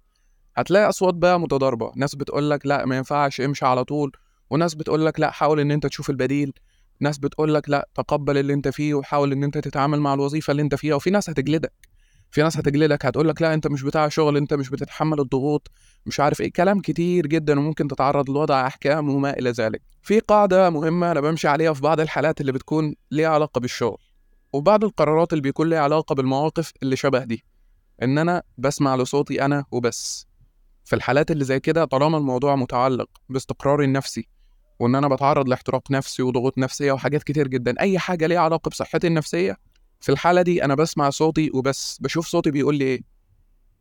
هتلاقي 0.56 0.90
أصوات 0.90 1.14
بقى 1.14 1.40
متضاربة. 1.40 1.92
ناس 1.96 2.16
بتقولك 2.16 2.66
لا 2.66 2.86
ما 2.86 2.98
ينفعش 2.98 3.42
امشي 3.42 3.66
على 3.66 3.84
طول. 3.84 4.12
وناس 4.50 4.74
بتقولك 4.76 5.20
لا 5.20 5.32
حاول 5.32 5.60
إن 5.60 5.72
أنت 5.72 5.86
تشوف 5.88 6.10
البديل. 6.10 6.54
ناس 7.00 7.18
بتقول 7.18 7.54
لك 7.54 7.70
لا 7.70 7.90
تقبل 7.96 8.38
اللي 8.38 8.54
أنت 8.54 8.68
فيه 8.68 8.94
وحاول 8.94 9.32
إن 9.32 9.44
أنت 9.44 9.58
تتعامل 9.58 10.00
مع 10.00 10.14
الوظيفة 10.14 10.52
اللي 10.52 10.62
أنت 10.62 10.76
فيها. 10.76 10.96
وفي 10.96 11.10
ناس 11.10 11.30
هتجلدك. 11.30 11.89
في 12.32 12.42
ناس 12.42 12.58
هتجلدك 12.58 13.06
هتقول 13.06 13.28
لك 13.28 13.42
لا 13.42 13.54
انت 13.54 13.68
مش 13.68 13.84
بتاع 13.84 14.08
شغل 14.08 14.38
انت 14.38 14.54
مش 14.54 14.70
بتتحمل 14.70 15.20
الضغوط 15.20 15.68
مش 16.06 16.20
عارف 16.20 16.42
إيه. 16.42 16.52
كلام 16.52 16.80
كتير 16.80 17.28
جدا 17.28 17.60
وممكن 17.60 17.88
تتعرض 17.88 18.30
لوضع 18.30 18.68
أحكام 18.68 19.10
وما 19.10 19.40
إلى 19.40 19.50
ذلك. 19.52 19.82
في 20.02 20.20
قاعدة 20.20 20.70
مهمة 20.70 21.12
أنا 21.12 21.22
بمشي 21.22 21.48
عليها 21.48 21.74
في 21.74 21.82
بعض 21.82 22.00
الحالات 22.00 22.42
اللي 22.42 22.52
بتكون 22.52 22.96
ليها 23.12 23.30
علاقة 23.30 23.60
بالشغل 23.60 23.98
وبعض 24.54 24.84
القرارات 24.84 25.34
اللي 25.34 25.42
بيكون 25.42 25.70
ليها 25.70 25.80
علاقة 25.80 26.16
بالمواقف 26.16 26.74
اللي 26.84 26.96
شبه 26.96 27.24
دي. 27.24 27.44
إن 28.04 28.18
أنا 28.18 28.44
بسمع 28.58 28.96
لصوتي 28.96 29.46
أنا 29.46 29.66
وبس. 29.72 30.28
في 30.84 30.96
الحالات 30.96 31.32
اللي 31.32 31.44
زي 31.44 31.60
كده 31.60 31.86
طالما 31.86 32.18
الموضوع 32.18 32.56
متعلق 32.56 33.10
باستقراري 33.30 33.86
النفسي 33.86 34.28
وإن 34.80 34.96
أنا 34.96 35.08
بتعرض 35.08 35.50
لاحتراق 35.50 35.92
نفسي 35.92 36.24
وضغوط 36.24 36.58
نفسية 36.58 36.92
وحاجات 36.92 37.24
كتير 37.24 37.48
جدا 37.48 37.80
أي 37.80 38.00
حاجة 38.00 38.28
ليها 38.28 38.40
علاقة 38.40 38.70
بصحتي 38.70 39.08
النفسية 39.08 39.58
في 40.00 40.12
الحالة 40.12 40.42
دي 40.42 40.66
أنا 40.66 40.76
بسمع 40.76 41.10
صوتي 41.10 41.52
وبس 41.54 41.98
بشوف 42.02 42.28
صوتي 42.28 42.52
بيقول 42.52 42.76
لي 42.76 42.86
إيه؟ 42.86 43.02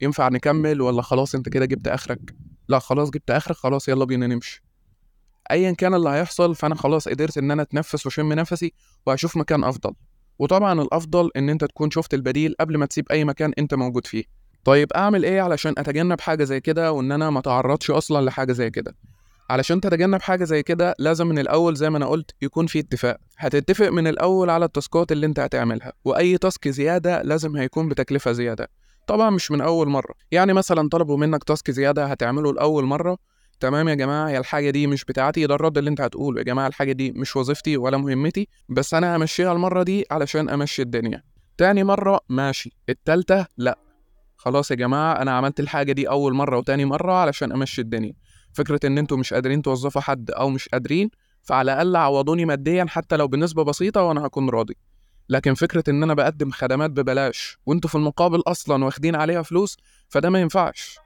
ينفع 0.01 0.29
نكمل 0.29 0.81
ولا 0.81 1.03
خلاص 1.03 1.35
أنت 1.35 1.49
كده 1.49 1.65
جبت 1.65 1.89
آخرك؟ 1.89 2.35
لا 2.69 2.79
خلاص 2.79 3.11
جبت 3.11 3.31
آخرك 3.31 3.57
خلاص 3.57 3.89
يلا 3.89 4.05
بينا 4.05 4.27
نمشي. 4.27 4.65
ايا 5.51 5.73
كان 5.73 5.95
اللي 5.95 6.11
هيحصل 6.11 6.55
فأنا 6.55 6.75
خلاص 6.75 7.09
قدرت 7.09 7.39
إن 7.39 7.51
أنا 7.51 7.63
أتنفس 7.63 8.07
وأشم 8.07 8.33
نفسي 8.33 8.73
وأشوف 9.07 9.37
مكان 9.37 9.65
أفضل. 9.65 9.95
وطبعا 10.39 10.83
الأفضل 10.83 11.31
إن 11.37 11.49
أنت 11.51 11.65
تكون 11.65 11.91
شفت 11.91 12.15
البديل 12.15 12.55
قبل 12.61 12.77
ما 12.79 12.87
تسيب 12.87 13.05
أي 13.11 13.25
مكان 13.25 13.53
أنت 13.59 13.75
موجود 13.75 14.07
فيه. 14.07 14.25
طيب 14.65 14.93
أعمل 14.93 15.25
إيه 15.25 15.41
علشان 15.41 15.75
أتجنب 15.79 16.21
حاجة 16.21 16.45
زي 16.45 16.61
كده 16.61 16.93
وإن 16.93 17.13
أنا 17.13 17.31
ما 17.31 17.39
أتعرضش 17.39 17.91
أصلا 17.91 18.25
لحاجة 18.25 18.53
زي 18.53 18.71
كده؟ 18.71 18.97
علشان 19.51 19.81
تتجنب 19.81 20.23
حاجة 20.23 20.45
زي 20.45 20.63
كده 20.63 20.95
لازم 20.99 21.27
من 21.27 21.39
الأول 21.39 21.77
زي 21.77 21.91
ما 21.91 21.97
أنا 21.99 22.07
قلت 22.07 22.31
يكون 22.43 22.67
في 22.67 22.79
اتفاق. 22.79 23.17
هتتفق 23.39 23.89
من 23.89 24.07
الأول 24.07 24.51
على 24.51 24.65
التاسكات 24.65 25.13
اللي 25.13 25.27
أنت 25.27 25.41
هتعملها 25.41 25.93
وأي 26.05 26.39
تاسك 26.39 26.69
زيادة 26.69 27.23
لازم 27.23 27.57
هيكون 27.57 27.89
بتكلفة 27.89 28.33
زيادة. 28.33 28.69
طبعا 29.07 29.31
مش 29.31 29.51
من 29.51 29.61
أول 29.61 29.89
مرة. 29.89 30.15
يعني 30.31 30.53
مثلا 30.53 30.89
طلبوا 30.89 31.17
منك 31.17 31.45
تاسك 31.45 31.71
زيادة 31.71 32.07
هتعمله 32.07 32.53
لأول 32.53 32.85
مرة 32.85 33.19
تمام 33.61 33.89
يا 33.89 33.95
جماعة 33.95 34.29
هي 34.29 34.39
الحاجة 34.39 34.71
دي 34.71 34.87
مش 34.87 35.05
بتاعتي 35.05 35.47
ده 35.47 35.55
الرد 35.55 35.79
اللي 35.79 35.91
أنت 35.91 36.01
هتقوله. 36.01 36.39
يا 36.39 36.45
جماعة 36.45 36.67
الحاجة 36.67 36.93
دي 36.93 37.13
مش 37.13 37.37
وظيفتي 37.37 37.77
ولا 37.77 37.97
مهمتي 37.97 38.49
بس 38.69 38.95
أنا 38.95 39.17
همشيها 39.17 39.53
المرة 39.53 39.83
دي 39.83 40.05
علشان 40.11 40.49
أمشي 40.49 40.83
الدنيا. 40.83 41.23
تاني 41.59 41.85
مرة 41.85 42.21
ماشي 42.29 42.73
التالتة 42.89 43.47
لأ. 43.57 43.79
خلاص 44.37 44.71
يا 44.71 44.77
جماعة 44.77 45.23
أنا 45.23 45.31
عملت 45.31 45.61
الحاجة 45.61 45.93
دي 45.93 46.09
أول 46.09 46.35
مرة 46.35 46.59
وتاني 46.59 46.85
مرة 46.85 47.13
علشان 47.13 47.53
أمشي 47.53 47.81
الدنيا. 47.81 48.13
فكرة 48.59 48.81
إن 48.85 48.99
أنتوا 48.99 49.17
مش 49.17 49.35
قادرين 49.35 49.63
توظفوا 49.63 50.01
حد 50.01 50.31
أو 50.31 50.51
مش 50.51 50.69
قادرين 50.69 51.11
فعلى 51.43 51.73
الأقل 51.73 51.97
عوضوني 51.97 52.45
ماديا 52.45 52.87
حتى 52.89 53.17
لو 53.17 53.29
بنسبة 53.29 53.65
بسيطة 53.65 54.03
وأنا 54.03 54.27
هكون 54.27 54.51
راضي. 54.51 54.77
لكن 55.29 55.55
فكرة 55.55 55.85
إن 55.89 56.03
أنا 56.03 56.15
بقدم 56.15 56.51
خدمات 56.51 56.91
ببلاش 56.91 57.59
وأنتوا 57.67 57.91
في 57.91 57.95
المقابل 57.95 58.43
أصلا 58.47 58.85
واخدين 58.85 59.15
عليها 59.15 59.43
فلوس 59.43 59.77
فده 60.09 60.31
ما 60.31 60.41
ينفعش. 60.41 60.99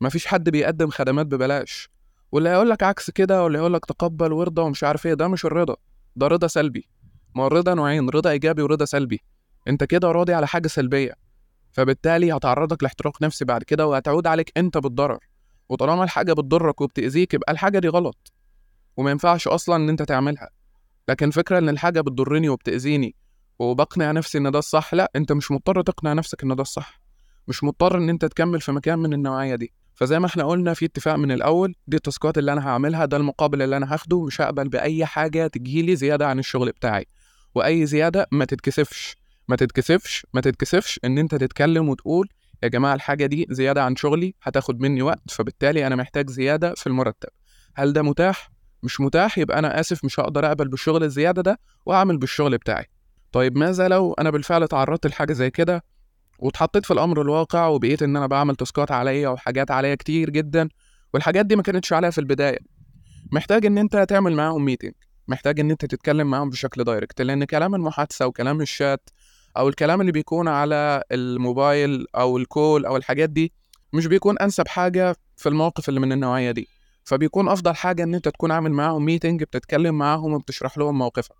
مفيش 0.00 0.26
حد 0.26 0.50
بيقدم 0.50 0.90
خدمات 0.90 1.26
ببلاش. 1.26 1.88
واللي 2.32 2.48
هيقول 2.48 2.70
لك 2.70 2.82
عكس 2.82 3.10
كده 3.10 3.44
واللي 3.44 3.58
هيقول 3.58 3.72
لك 3.72 3.84
تقبل 3.84 4.32
وارضى 4.32 4.62
ومش 4.62 4.84
عارف 4.84 5.06
إيه 5.06 5.14
ده 5.14 5.28
مش 5.28 5.44
الرضا 5.44 5.76
ده 6.16 6.26
رضا 6.26 6.46
سلبي. 6.46 6.88
ما 7.34 7.42
هو 7.42 7.46
الرضا 7.46 7.74
نوعين 7.74 8.08
رضا 8.08 8.30
إيجابي 8.30 8.62
ورضا 8.62 8.84
سلبي. 8.84 9.20
أنت 9.68 9.84
كده 9.84 10.12
راضي 10.12 10.34
على 10.34 10.46
حاجة 10.46 10.68
سلبية 10.68 11.14
فبالتالي 11.72 12.32
هتعرضك 12.32 12.82
لاحتراق 12.82 13.22
نفسي 13.22 13.44
بعد 13.44 13.62
كده 13.62 13.86
وهتعود 13.86 14.26
عليك 14.26 14.52
أنت 14.56 14.78
بالضرر. 14.78 15.18
وطالما 15.68 16.04
الحاجة 16.04 16.32
بتضرك 16.32 16.80
وبتأذيك 16.80 17.34
يبقى 17.34 17.52
الحاجة 17.52 17.78
دي 17.78 17.88
غلط 17.88 18.32
وما 18.96 19.10
ينفعش 19.10 19.48
أصلا 19.48 19.76
إن 19.76 19.88
أنت 19.88 20.02
تعملها. 20.02 20.50
لكن 21.08 21.30
فكرة 21.30 21.58
إن 21.58 21.68
الحاجة 21.68 22.00
بتضرني 22.00 22.48
وبتأذيني 22.48 23.14
وبقنع 23.58 24.12
نفسي 24.12 24.38
إن 24.38 24.50
ده 24.50 24.58
الصح 24.58 24.94
لا 24.94 25.10
أنت 25.16 25.32
مش 25.32 25.50
مضطر 25.50 25.82
تقنع 25.82 26.12
نفسك 26.12 26.42
إن 26.42 26.56
ده 26.56 26.62
الصح. 26.62 27.00
مش 27.48 27.64
مضطر 27.64 27.98
إن 27.98 28.08
أنت 28.08 28.24
تكمل 28.24 28.60
في 28.60 28.72
مكان 28.72 28.98
من 28.98 29.12
النوعية 29.12 29.54
دي. 29.54 29.72
فزي 29.94 30.18
ما 30.18 30.26
إحنا 30.26 30.44
قلنا 30.44 30.74
في 30.74 30.84
اتفاق 30.84 31.14
من 31.14 31.32
الأول 31.32 31.74
دي 31.86 31.96
التاسكات 31.96 32.38
اللي 32.38 32.52
أنا 32.52 32.68
هعملها 32.68 33.04
ده 33.04 33.16
المقابل 33.16 33.62
اللي 33.62 33.76
أنا 33.76 33.94
هاخده 33.94 34.24
مش 34.24 34.40
هقبل 34.40 34.68
بأي 34.68 35.06
حاجة 35.06 35.46
تجيلي 35.46 35.96
زيادة 35.96 36.26
عن 36.26 36.38
الشغل 36.38 36.70
بتاعي. 36.70 37.06
وأي 37.54 37.86
زيادة 37.86 38.26
ما 38.32 38.44
تتكسفش. 38.44 39.16
ما 39.48 39.56
تتكسفش 39.56 40.26
ما 40.34 40.40
تتكسفش 40.40 41.00
إن 41.04 41.18
أنت 41.18 41.34
تتكلم 41.34 41.88
وتقول 41.88 42.28
يا 42.64 42.68
جماعة 42.68 42.94
الحاجة 42.94 43.26
دي 43.26 43.46
زيادة 43.50 43.82
عن 43.84 43.96
شغلي 43.96 44.34
هتاخد 44.42 44.80
مني 44.80 45.02
وقت 45.02 45.30
فبالتالي 45.30 45.86
أنا 45.86 45.96
محتاج 45.96 46.30
زيادة 46.30 46.74
في 46.74 46.86
المرتب. 46.86 47.28
هل 47.74 47.92
ده 47.92 48.02
متاح؟ 48.02 48.50
مش 48.82 49.00
متاح 49.00 49.38
يبقى 49.38 49.58
أنا 49.58 49.80
آسف 49.80 50.04
مش 50.04 50.20
هقدر 50.20 50.46
أقبل 50.46 50.68
بالشغل 50.68 51.04
الزيادة 51.04 51.42
ده 51.42 51.60
وأعمل 51.86 52.18
بالشغل 52.18 52.58
بتاعي. 52.58 52.86
طيب 53.32 53.58
ماذا 53.58 53.88
لو 53.88 54.12
أنا 54.12 54.30
بالفعل 54.30 54.68
تعرضت 54.68 55.06
لحاجة 55.06 55.32
زي 55.32 55.50
كده 55.50 55.84
واتحطيت 56.38 56.84
في 56.84 56.90
الأمر 56.92 57.22
الواقع 57.22 57.66
وبقيت 57.66 58.02
إن 58.02 58.16
أنا 58.16 58.26
بعمل 58.26 58.56
task 58.56 58.83
ات 58.83 58.90
عليا 58.92 59.28
وحاجات 59.28 59.70
عليا 59.70 59.94
كتير 59.94 60.30
جدا؟ 60.30 60.68
والحاجات 61.14 61.46
دي 61.46 61.56
ما 61.56 61.62
كانتش 61.62 61.92
عليا 61.92 62.10
في 62.10 62.18
البداية. 62.18 62.58
محتاج 63.32 63.66
إن 63.66 63.78
أنت 63.78 63.96
تعمل 63.96 64.32
معاهم 64.36 64.64
meeting 64.64 64.92
محتاج 65.28 65.60
إن 65.60 65.70
أنت 65.70 65.84
تتكلم 65.84 66.30
معاهم 66.30 66.50
بشكل 66.50 66.84
direct 66.84 67.22
لأن 67.22 67.44
كلام 67.44 67.74
المحادثة 67.74 68.26
وكلام 68.26 68.60
الشات 68.60 69.10
أو 69.56 69.68
الكلام 69.68 70.00
اللي 70.00 70.12
بيكون 70.12 70.48
على 70.48 71.02
الموبايل 71.12 72.06
أو 72.16 72.36
ال 72.38 72.48
call 72.48 72.86
أو 72.86 72.96
الحاجات 72.96 73.30
دي 73.30 73.52
مش 73.92 74.06
بيكون 74.06 74.38
أنسب 74.38 74.68
حاجة 74.68 75.16
في 75.36 75.48
المواقف 75.48 75.88
اللي 75.88 76.00
من 76.00 76.12
النوعية 76.12 76.50
دي. 76.50 76.68
فبيكون 77.04 77.48
أفضل 77.48 77.74
حاجة 77.74 78.02
إن 78.02 78.14
أنت 78.14 78.28
تكون 78.28 78.50
عامل 78.52 78.72
معاهم 78.72 79.04
meeting 79.04 79.42
بتتكلم 79.42 79.98
معاهم 79.98 80.32
وبتشرح 80.32 80.78
لهم 80.78 80.98
موقفك. 80.98 81.34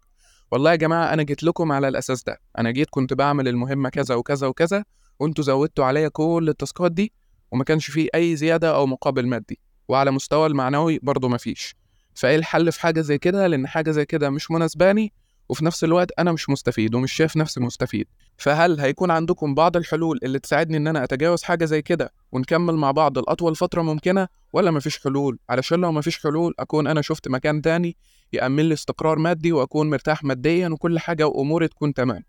والله 0.53 0.71
يا 0.71 0.77
جماعة 0.77 1.13
أنا 1.13 1.23
جيت 1.23 1.43
لكم 1.43 1.73
على 1.73 1.89
الأساس 1.89 2.23
ده. 2.23 2.41
أنا 2.59 2.71
جيت 2.71 2.89
كنت 2.91 3.13
بعمل 3.15 3.49
المهمة 3.49 3.89
كذا 3.89 4.15
وكذا 4.15 4.47
وكذا 4.47 4.85
وأنتوا 5.21 5.45
زودتوا 5.45 5.85
عليا 5.85 6.09
كل 6.09 6.47
ال 6.49 6.56
task 6.56 6.86
ات 6.86 6.93
دي 6.93 7.13
وما 7.53 7.65
كانش 7.65 7.91
فيه 7.91 8.09
أي 8.15 8.37
زيادة 8.37 8.75
أو 8.77 8.87
مقابل 8.87 9.27
مادي. 9.27 9.59
وعلى 9.89 10.11
مستوى 10.11 10.47
المعنوي 10.47 10.99
برضه 11.03 11.29
مفيش 11.29 11.77
فإيه 12.15 12.37
الحل 12.37 12.73
في 12.73 12.81
حاجة 12.81 13.01
زي 13.01 13.19
كده؟ 13.19 13.47
لأن 13.47 13.67
حاجة 13.67 13.91
زي 13.91 14.05
كده 14.05 14.31
مش 14.31 14.51
مناسباني 14.51 15.13
وفي 15.49 15.65
نفس 15.65 15.85
الوقت 15.85 16.11
أنا 16.19 16.33
مش 16.33 16.51
مستفيد 16.51 16.95
ومش 16.95 17.13
شايف 17.13 17.37
نفسي 17.37 17.61
مستفيد. 17.61 18.07
فهل 18.37 18.81
هيكون 18.81 19.11
عندكم 19.11 19.55
بعض 19.55 19.77
الحلول 19.77 20.19
اللي 20.23 20.39
تساعدني 20.39 20.77
إن 20.77 20.87
أنا 20.87 21.05
أتجاوز 21.05 21.43
حاجة 21.43 21.65
زي 21.65 21.83
كده 21.83 22.13
ونكمل 22.33 22.75
مع 22.75 22.91
بعض 22.91 23.19
لأطول 23.19 23.57
فترة 23.57 23.83
ممكنة 23.83 24.29
ولا 24.53 24.71
مفيش 24.71 25.03
حلول؟ 25.05 25.39
علشان 25.51 25.81
لو 25.81 25.93
مفيش 25.93 26.23
حلول 26.23 26.55
أكون 26.59 26.87
أنا 26.87 27.03
شفت 27.03 27.29
مكان 27.29 27.63
تاني 27.63 27.97
يأمن 28.33 28.69
لي 28.69 28.75
استقرار 28.75 29.19
مادي 29.19 29.53
وأكون 29.53 29.91
مرتاح 29.91 30.25
ماديا 30.25 30.69
وكل 30.69 30.99
حاجة 30.99 31.27
وأموري 31.27 31.69
تكون 31.69 31.95
تمام. 31.95 32.25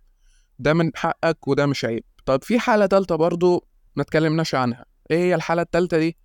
ده 0.60 0.74
من 0.74 0.92
حقك 0.96 1.48
وده 1.48 1.66
مش 1.66 1.86
عيب. 1.86 2.04
طب 2.26 2.44
في 2.44 2.60
حالة 2.60 2.86
تالتة 2.86 3.16
برضو 3.16 3.68
ما 3.96 4.04
اتكلمناش 4.04 4.56
عنها. 4.56 4.86
إيه 5.12 5.18
هي 5.18 5.36
الحالة 5.36 5.62
التالتة 5.62 5.98
دي؟ 5.98 6.18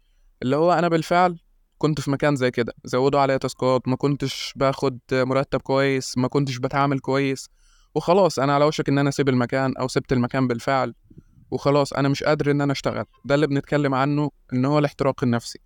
اللي 0.42 0.56
هو 0.56 0.72
أنا 0.72 0.88
بالفعل 0.88 1.38
كنت 1.80 2.00
في 2.00 2.10
مكان 2.10 2.36
زي 2.36 2.50
كده 2.50 2.72
زودوا 2.84 3.20
عليا 3.20 3.36
تاسكات 3.36 3.88
ما 3.88 3.96
كنتش 3.96 4.52
باخد 4.56 4.98
مرتب 5.12 5.60
كويس 5.60 6.18
ما 6.18 6.28
كنتش 6.28 6.56
بتعامل 6.58 6.98
كويس 6.98 7.48
وخلاص 7.94 8.38
أنا 8.38 8.54
على 8.54 8.64
وشك 8.64 8.88
إن 8.88 8.98
أنا 8.98 9.08
أسيب 9.08 9.28
المكان 9.28 9.76
أو 9.76 9.88
سبت 9.88 10.12
المكان 10.12 10.48
بالفعل 10.48 10.94
وخلاص 11.50 11.92
أنا 11.92 12.08
مش 12.08 12.22
قادر 12.22 12.50
إن 12.50 12.60
أنا 12.60 12.72
أشتغل. 12.72 13.04
ده 13.24 13.34
اللي 13.34 13.46
بنتكلم 13.46 13.94
عنه 13.94 14.30
إن 14.52 14.64
هو 14.64 14.78
الاحتراق 14.78 15.24
النفسي. 15.24 15.58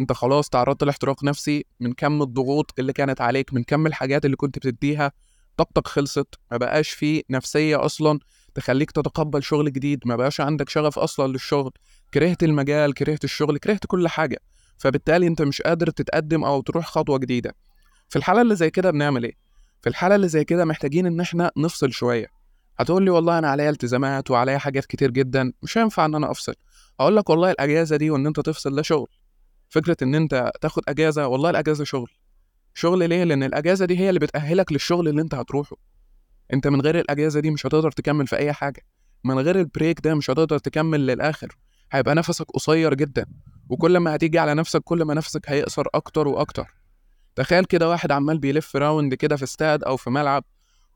أنت 0.00 0.12
خلاص 0.12 0.48
تعرضت 0.48 0.84
لاحتراق 0.84 1.24
نفسي 1.24 1.64
من 1.80 1.92
كم 1.92 2.22
الضغوط 2.22 2.74
اللي 2.78 2.92
كانت 2.92 3.20
عليك 3.20 3.54
من 3.54 3.62
كم 3.62 3.86
الحاجات 3.86 4.24
اللي 4.24 4.36
كنت 4.36 4.58
بتديها 4.58 5.12
طاقتك 5.56 5.88
خلصت 5.88 6.34
ما 6.50 6.56
بقاش 6.56 6.90
في 6.90 7.22
نفسية 7.30 7.84
أصلا 7.84 8.18
تخليك 8.54 8.90
تتقبل 8.90 9.42
شغل 9.42 9.72
جديد 9.72 10.00
ما 10.04 10.16
بقاش 10.16 10.40
عندك 10.40 10.68
شغف 10.68 10.98
أصلا 10.98 11.32
للشغل 11.32 11.70
كرهت 12.14 12.42
المجال 12.42 12.94
كرهت 12.94 13.24
الشغل 13.24 13.58
كرهت 13.58 13.86
كل 13.86 14.08
حاجة. 14.08 14.38
فبالتالي 14.78 15.26
انت 15.26 15.42
مش 15.42 15.62
قادر 15.62 15.90
تتقدم 15.90 16.44
أو 16.44 16.60
تروح 16.60 16.86
خطوة 16.86 17.18
جديدة. 17.18 17.54
في 18.08 18.16
الحالة 18.16 18.42
اللي 18.42 18.56
زي 18.56 18.70
كده 18.70 18.90
بنعمل 18.90 19.24
إيه؟ 19.24 19.34
في 19.82 19.88
الحالة 19.88 20.14
اللي 20.14 20.28
زي 20.28 20.44
كده 20.44 20.64
محتاجين 20.64 21.06
ان 21.06 21.20
إحنا 21.20 21.50
نفصل 21.56 21.92
شوية. 21.92 22.26
هتقول 22.78 23.04
لي 23.04 23.10
والله 23.10 23.38
أنا 23.38 23.48
عليا 23.48 23.70
التزامات 23.70 24.30
وعليا 24.30 24.58
حاجات 24.58 24.86
كتير 24.86 25.10
جدا 25.10 25.52
مش 25.62 25.78
هينفع 25.78 26.04
ان 26.04 26.14
أنا 26.14 26.30
افصل. 26.30 26.54
أقول 27.00 27.16
لك 27.16 27.30
والله 27.30 27.50
الاجازة 27.50 27.96
دي 27.96 28.10
وان 28.10 28.26
انت 28.26 28.40
تفصل 28.40 28.76
ده 28.76 28.82
شغل. 28.82 29.08
فكرة 29.68 29.96
ان 30.02 30.14
انت 30.14 30.52
تاخد 30.60 30.82
اجازة 30.88 31.26
والله 31.26 31.50
الاجازة 31.50 31.84
شغل. 31.84 32.10
شغل 32.74 33.08
ليه؟ 33.08 33.24
لأن 33.24 33.42
الأجازة 33.42 33.84
دي 33.84 33.98
هي 33.98 34.08
اللي 34.08 34.20
بتأهلك 34.20 34.72
للشغل 34.72 35.08
اللي 35.08 35.22
انت 35.22 35.34
هتروحه. 35.34 35.76
انت 36.52 36.66
من 36.66 36.80
غير 36.80 36.98
الأجازة 36.98 37.40
دي 37.40 37.50
مش 37.50 37.66
هتقدر 37.66 37.90
تكمل 37.90 38.26
في 38.26 38.36
أي 38.36 38.52
حاجة. 38.52 38.82
من 39.24 39.38
غير 39.38 39.60
البريك 39.60 40.00
ده 40.00 40.14
مش 40.14 40.30
هتقدر 40.30 40.58
تكمل 40.58 41.06
للآخر. 41.06 41.58
هيبقى 41.92 42.14
نفسك 42.14 42.46
قصير 42.50 42.94
جدا. 42.94 43.26
وكل 43.68 43.96
ما 43.98 44.14
هتيجي 44.14 44.38
على 44.38 44.54
نفسك 44.54 44.80
كل 44.80 45.02
ما 45.02 45.14
نفسك 45.14 45.50
هيقصر 45.50 45.84
أكتر 45.94 46.28
وأكتر. 46.28 46.74
تخيل 47.36 47.64
كده 47.64 47.88
واحد 47.88 48.12
عمال 48.12 48.38
بيلف 48.38 48.76
round 48.76 49.14
كده 49.14 49.36
في 49.36 49.44
استاد 49.44 49.84
أو 49.84 49.96
في 49.96 50.10
ملعب 50.10 50.44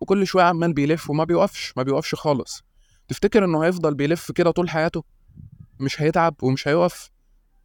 وكل 0.01 0.27
شوية 0.27 0.45
عمال 0.45 0.73
بيلف 0.73 1.11
وما 1.11 1.25
بيوقفش 1.25 1.73
ما 1.77 1.83
بيوقفش 1.83 2.15
خالص. 2.15 2.63
تفتكر 3.09 3.45
إنه 3.45 3.65
هيفضل 3.65 3.95
بيلف 3.95 4.33
كده 4.33 4.51
طول 4.51 4.71
حياته؟ 4.71 5.05
مش 5.81 6.03
هيتعب 6.03 6.35
ومش 6.43 6.69
هيقف. 6.69 7.11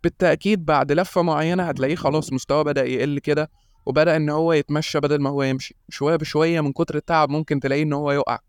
بالتأكيد 0.03 0.65
بعد 0.65 0.91
لفة 0.91 1.21
معينة 1.21 1.63
هتلاقيه 1.63 1.95
خلاص 1.95 2.33
مستواه 2.33 2.62
بدأ 2.62 2.83
يقل 2.85 3.19
كده 3.19 3.51
وبدأ 3.85 4.15
إن 4.15 4.29
هو 4.29 4.53
يتمشى 4.53 5.00
بدل 5.00 5.21
ما 5.21 5.29
هو 5.29 5.43
يمشي. 5.43 5.75
شوية 5.89 6.15
بشوية 6.15 6.62
من 6.62 6.71
كتر 6.74 6.95
التعب 6.95 7.29
ممكن 7.29 7.59
تلاقيه 7.59 7.83
إن 7.83 7.93
هو 7.93 8.12
يقع. 8.12 8.39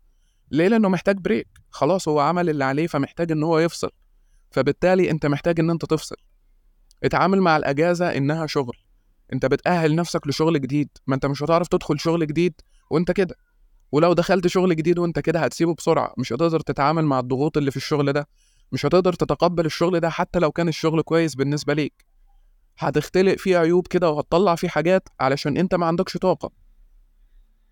ليه؟ 0.51 0.67
لأنه 0.67 0.89
محتاج 0.89 1.17
break 1.17 1.47
خلاص 1.69 2.07
هو 2.07 2.19
عمل 2.19 2.49
اللي 2.49 2.63
عليه 2.63 2.87
فمحتاج 2.87 3.31
إن 3.31 3.43
هو 3.43 3.59
يفصل. 3.59 3.89
فبالتالي 4.51 5.11
أنت 5.11 5.25
محتاج 5.25 5.59
إن 5.59 5.69
أنت 5.69 5.85
تفصل. 5.85 6.15
اتعامل 7.03 7.41
مع 7.41 7.57
الأجازة 7.57 8.17
إنها 8.17 8.45
شغل. 8.47 8.77
أنت 9.33 9.45
بتأهل 9.45 9.95
نفسك 9.95 10.27
لشغل 10.27 10.61
جديد. 10.61 10.89
ما 11.07 11.15
أنت 11.15 11.25
مش 11.25 11.43
هتعرف 11.43 11.67
تدخل 11.67 11.99
شغل 11.99 12.27
جديد 12.27 12.53
وأنت 12.89 13.11
كده. 13.11 13.35
ولو 13.91 14.13
دخلت 14.13 14.47
شغل 14.47 14.75
جديد 14.75 14.99
وأنت 14.99 15.19
كده 15.19 15.39
هتسيبه 15.39 15.73
بسرعة. 15.73 16.13
مش 16.17 16.33
هتقدر 16.33 16.59
تتعامل 16.59 17.05
مع 17.05 17.19
الضغوط 17.19 17.57
اللي 17.57 17.71
في 17.71 17.77
الشغل 17.77 18.13
ده. 18.13 18.27
مش 18.71 18.85
هتقدر 18.85 19.13
تتقبل 19.13 19.65
الشغل 19.65 19.99
ده 19.99 20.09
حتى 20.09 20.39
لو 20.39 20.51
كان 20.51 20.67
الشغل 20.67 21.01
كويس 21.01 21.35
بالنسبة 21.35 21.73
ليك. 21.73 22.05
هتختلق 22.77 23.35
فيه 23.37 23.57
عيوب 23.57 23.87
كده 23.87 24.09
وهتطلع 24.09 24.55
فيه 24.55 24.67
حاجات 24.67 25.09
علشان 25.19 25.57
أنت 25.57 25.75
ما 25.75 25.85
عندكش 25.85 26.17
طاقة. 26.17 26.51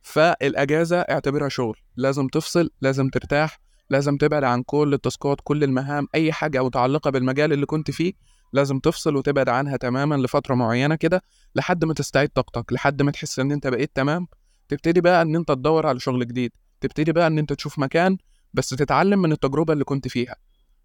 فالأجازة 0.01 0.98
اعتبرها 1.00 1.50
شغل. 1.50 1.77
لازم 1.96 2.27
تفصل 2.27 2.70
لازم 2.82 3.10
ترتاح 3.10 3.60
لازم 3.89 4.17
تبعد 4.17 4.44
عن 4.44 4.63
كل 4.63 4.94
التاسكات 4.94 5.38
كل 5.44 5.63
المهام 5.63 6.08
أي 6.15 6.32
حاجة 6.32 6.63
متعلقة 6.63 7.12
بالمجال 7.12 7.53
اللي 7.53 7.65
كنت 7.65 7.91
فيه. 7.91 8.13
لازم 8.56 8.80
تفصل 8.80 9.16
وتبعد 9.16 9.50
عنها 9.50 9.78
تماما 9.78 10.16
لفترة 10.16 10.56
معينة 10.56 10.96
كده 10.96 11.22
لحد 11.56 11.86
ما 11.86 11.94
تستعيد 11.94 12.30
طاقتك 12.30 12.74
لحد 12.74 13.02
ما 13.02 13.12
تحس 13.12 13.40
إن 13.40 13.52
أنت 13.52 13.68
بقيت 13.68 13.92
تمام. 13.96 14.28
تبتدي 14.70 15.02
بقى 15.02 15.22
إن 15.22 15.36
أنت 15.36 15.48
تدور 15.52 15.88
على 15.88 16.00
شغل 16.00 16.28
جديد. 16.28 16.52
تبتدي 16.82 17.12
بقى 17.12 17.28
إن 17.28 17.38
أنت 17.40 17.54
تشوف 17.54 17.80
مكان 17.80 18.18
بس 18.54 18.70
تتعلم 18.70 19.22
من 19.22 19.32
التجربة 19.32 19.74
اللي 19.74 19.84
كنت 19.84 20.08
فيها 20.08 20.36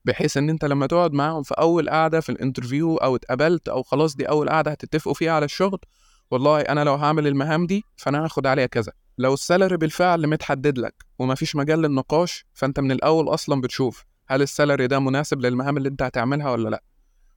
بحيث 0.04 0.36
إن 0.36 0.50
أنت 0.50 0.64
لما 0.64 0.86
تقعد 0.86 1.12
معاهم 1.12 1.42
في 1.42 1.54
أول 1.54 1.90
قعدة 1.90 2.20
في 2.20 2.28
الانترفيو 2.32 2.96
أو 2.96 3.16
اتقبلت 3.16 3.68
أو 3.68 3.82
خلاص 3.82 4.16
دي 4.16 4.24
أول 4.28 4.48
قعدة 4.48 4.70
هتتفقوا 4.70 5.14
فيها 5.14 5.32
على 5.32 5.44
الشغل 5.44 5.78
والله 6.30 6.60
أنا 6.60 6.84
لو 6.84 6.94
هعمل 6.94 7.26
المهام 7.26 7.66
دي 7.66 7.84
فأنا 7.96 8.24
هاخد 8.24 8.46
عليها 8.46 8.66
كذا. 8.66 8.92
لو 9.18 9.34
ال 9.34 9.40
salary 9.40 9.76
بالفعل 9.76 10.26
متحدد 10.26 10.78
لك 10.78 10.94
ومفيش 11.18 11.56
مجال 11.56 11.82
للنقاش 11.82 12.44
فأنت 12.52 12.80
من 12.80 12.92
الأول 12.92 13.28
أصلا 13.28 13.60
بتشوف 13.60 14.04
هل 14.28 14.42
ال 14.42 14.48
salary 14.48 14.86
ده 14.86 14.98
مناسب 14.98 15.40
للمهام 15.40 15.76
اللي 15.76 15.88
أنت 15.88 16.02
هتعملها 16.02 16.50
ولا 16.50 16.68
لأ. 16.68 16.82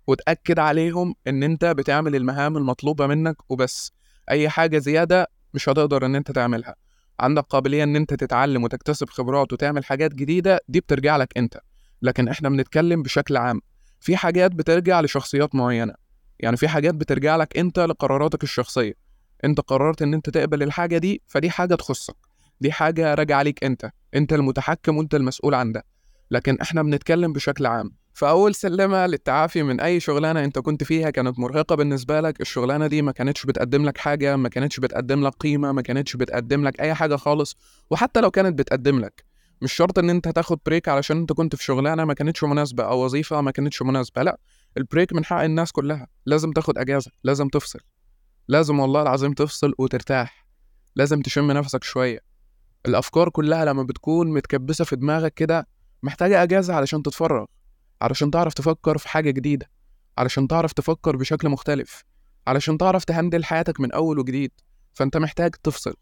وتأكد 0.07 0.59
عليهم 0.59 1.15
إن 1.27 1.43
أنت 1.43 1.65
بتعمل 1.65 2.15
المهام 2.15 2.57
المطلوبة 2.57 3.07
منك 3.07 3.51
وبس. 3.51 3.91
أي 4.31 4.49
حاجة 4.49 4.77
زيادة 4.77 5.27
مش 5.53 5.69
هتقدر 5.69 6.05
إن 6.05 6.15
أنت 6.15 6.31
تعملها. 6.31 6.75
عندك 7.19 7.43
قابلية 7.43 7.83
إن 7.83 7.95
أنت 7.95 8.13
تتعلم 8.13 8.63
وتكتسب 8.63 9.09
خبرات 9.09 9.53
وتعمل 9.53 9.85
حاجات 9.85 10.13
جديدة 10.13 10.59
دي 10.67 10.79
بترجع 10.79 11.17
لك 11.17 11.37
أنت. 11.37 11.59
لكن 12.01 12.27
إحنا 12.27 12.49
بنتكلم 12.49 13.01
بشكل 13.03 13.37
عام. 13.37 13.61
في 13.99 14.17
حاجات 14.17 14.51
بترجع 14.51 15.01
لشخصيات 15.01 15.55
معينة. 15.55 15.93
يعني 16.39 16.57
في 16.57 16.67
حاجات 16.67 16.95
بترجع 16.95 17.35
لك 17.35 17.57
أنت 17.57 17.79
لقراراتك 17.79 18.43
الشخصية. 18.43 18.93
أنت 19.45 19.61
قررت 19.61 20.01
إن 20.01 20.13
أنت 20.13 20.29
تقبل 20.29 20.63
الحاجة 20.63 20.97
دي 20.97 21.21
فدي 21.27 21.49
حاجة 21.49 21.75
تخصك. 21.75 22.15
دي 22.61 22.71
حاجة 22.71 23.13
راجعة 23.13 23.37
عليك 23.37 23.63
أنت. 23.63 23.91
أنت 24.15 24.33
المتحكم 24.33 24.97
وأنت 24.97 25.15
المسؤول 25.15 25.53
عن 25.53 25.71
ده. 25.71 25.85
لكن 26.31 26.57
إحنا 26.61 26.83
بنتكلم 26.83 27.33
بشكل 27.33 27.65
عام. 27.65 27.91
فأول 28.13 28.55
سلمة 28.55 29.05
للتعافي 29.07 29.63
من 29.63 29.79
أي 29.79 29.99
شغلانة 29.99 30.43
أنت 30.43 30.59
كنت 30.59 30.83
فيها 30.83 31.09
كانت 31.09 31.39
مرهقة 31.39 31.75
بالنسبة 31.75 32.21
لك 32.21 32.41
الشغلانة 32.41 32.87
دي 32.87 33.01
ما 33.01 33.11
كانتش 33.11 33.45
بتقدم 33.45 33.85
لك 33.85 33.97
حاجة 33.97 34.35
ما 34.35 34.49
كانتش 34.49 34.79
بتقدم 34.79 35.27
لك 35.27 35.33
قيمة 35.33 35.71
ما 35.71 35.81
كانتش 35.81 36.15
بتقدم 36.15 36.63
لك 36.67 36.81
أي 36.81 36.93
حاجة 36.93 37.15
خالص 37.15 37.55
وحتى 37.89 38.21
لو 38.21 38.31
كانت 38.31 38.59
بتقدم 38.59 38.99
لك. 38.99 39.23
مش 39.61 39.73
شرط 39.73 39.99
إن 39.99 40.09
أنت 40.09 40.27
تاخد 40.27 40.59
بريك 40.65 40.89
علشان 40.89 41.17
أنت 41.17 41.33
كنت 41.33 41.55
في 41.55 41.63
شغلانة 41.63 42.05
ما 42.05 42.13
كانتش 42.13 42.43
مناسبة 42.43 42.83
أو 42.83 43.03
وظيفة 43.05 43.41
ما 43.41 43.51
كانتش 43.51 43.81
مناسبة 43.81 44.23
لأ 44.23 44.37
البريك 44.77 45.13
من 45.13 45.25
حق 45.25 45.41
الناس 45.41 45.71
كلها. 45.71 46.07
لازم 46.25 46.51
تاخد 46.51 46.77
أجازة 46.77 47.11
لازم 47.23 47.47
تفصل. 47.47 47.79
لازم 48.47 48.79
والله 48.79 49.01
العظيم 49.01 49.33
تفصل 49.33 49.73
وترتاح. 49.77 50.47
لازم 50.95 51.21
تشم 51.21 51.51
نفسك 51.51 51.83
شوية. 51.83 52.19
الأفكار 52.85 53.29
كلها 53.29 53.65
لما 53.65 53.83
بتكون 53.83 54.33
متكبسة 54.33 54.85
في 54.85 54.95
دماغك 54.95 55.33
كده 55.33 55.67
محتاجة 56.03 56.43
أجازة 56.43 56.73
علشان 56.73 57.03
تتفرغ. 57.03 57.45
علشان 58.03 58.31
تعرف 58.31 58.53
تفكر 58.53 58.97
في 58.97 59.09
حاجة 59.09 59.31
جديدة 59.31 59.69
علشان 60.17 60.47
تعرف 60.47 60.73
تفكر 60.73 61.15
بشكل 61.15 61.49
مختلف 61.49 62.03
علشان 62.47 62.77
تعرف 62.77 63.03
تهندل 63.03 63.45
حياتك 63.45 63.79
من 63.79 63.91
أول 63.91 64.19
وجديد. 64.19 64.51
فأنت 64.93 65.17
محتاج 65.17 65.55
تفصل. 65.63 65.93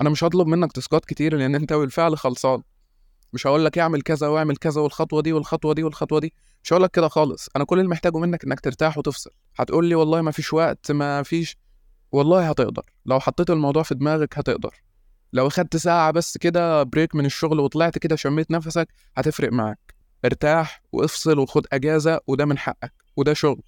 أنا 0.00 0.10
مش 0.10 0.24
هطلب 0.24 0.46
منك 0.46 0.72
تسقط 0.72 1.04
كتير 1.04 1.36
لأن 1.36 1.54
أنت 1.54 1.72
بالفعل 1.72 2.18
خلصان. 2.18 2.62
مش 3.32 3.46
هقول 3.46 3.64
لك 3.64 3.78
اعمل 3.78 4.02
كذا 4.02 4.28
واعمل 4.28 4.56
كذا 4.56 4.80
والخطوة 4.80 5.22
دي 5.22 5.32
والخطوة 5.32 5.74
دي 5.74 5.82
والخطوة 5.82 6.20
دي. 6.20 6.32
مش 6.64 6.72
هقول 6.72 6.82
لك 6.82 6.90
كده 6.90 7.08
خالص. 7.08 7.48
أنا 7.56 7.64
كل 7.64 7.78
اللي 7.78 7.90
محتاجه 7.90 8.18
منك 8.18 8.44
إنك 8.44 8.60
ترتاح 8.60 8.98
وتفصل. 8.98 9.30
هتقول 9.56 9.86
لي 9.86 9.94
والله 9.94 10.22
ما 10.22 10.30
فيش 10.30 10.52
وقت 10.52 10.92
ما 10.92 11.22
فيش. 11.22 11.56
والله 12.12 12.48
هتقدر. 12.50 12.82
لو 13.06 13.20
حطيت 13.20 13.50
الموضوع 13.50 13.82
في 13.82 13.94
دماغك 13.94 14.38
هتقدر. 14.38 14.74
لو 15.32 15.48
خدت 15.48 15.76
ساعة 15.76 16.10
بس 16.10 16.38
كده 16.38 16.82
بريك 16.82 17.14
من 17.14 17.26
الشغل 17.26 17.60
وطلعت 17.60 17.98
كده 17.98 18.16
شميت 18.16 18.50
نفسك 18.50 18.88
هتفرق 19.16 19.52
معاك. 19.52 19.93
ارتاح 20.24 20.82
وافصل 20.92 21.38
وخد 21.38 21.66
اجازة 21.72 22.20
وده 22.26 22.44
من 22.44 22.58
حقك 22.58 22.92
وده 23.16 23.34
شغل. 23.34 23.62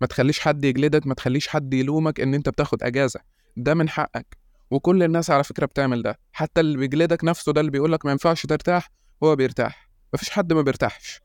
ما 0.00 0.06
تخليش 0.06 0.40
حد 0.40 0.64
يجلدك 0.64 1.06
ما 1.06 1.14
تخليش 1.14 1.48
حد 1.48 1.74
يلومك 1.74 2.20
ان 2.20 2.34
انت 2.34 2.48
بتاخد 2.48 2.82
اجازة. 2.82 3.20
ده 3.56 3.74
من 3.74 3.88
حقك. 3.88 4.38
وكل 4.70 5.02
الناس 5.02 5.30
على 5.30 5.44
فكرة 5.44 5.66
بتعمل 5.66 6.02
ده. 6.02 6.18
حتى 6.32 6.60
اللي 6.60 6.78
بيجلدك 6.78 7.24
نفسه 7.24 7.52
ده 7.52 7.60
اللي 7.60 7.70
بيقولك 7.70 8.04
ما 8.06 8.10
ينفعش 8.12 8.46
ترتاح 8.46 8.90
هو 9.24 9.36
بيرتاح. 9.36 9.90
مفيش 10.14 10.30
حد 10.30 10.52
ما 10.52 10.62
بيرتاحش. 10.62 11.20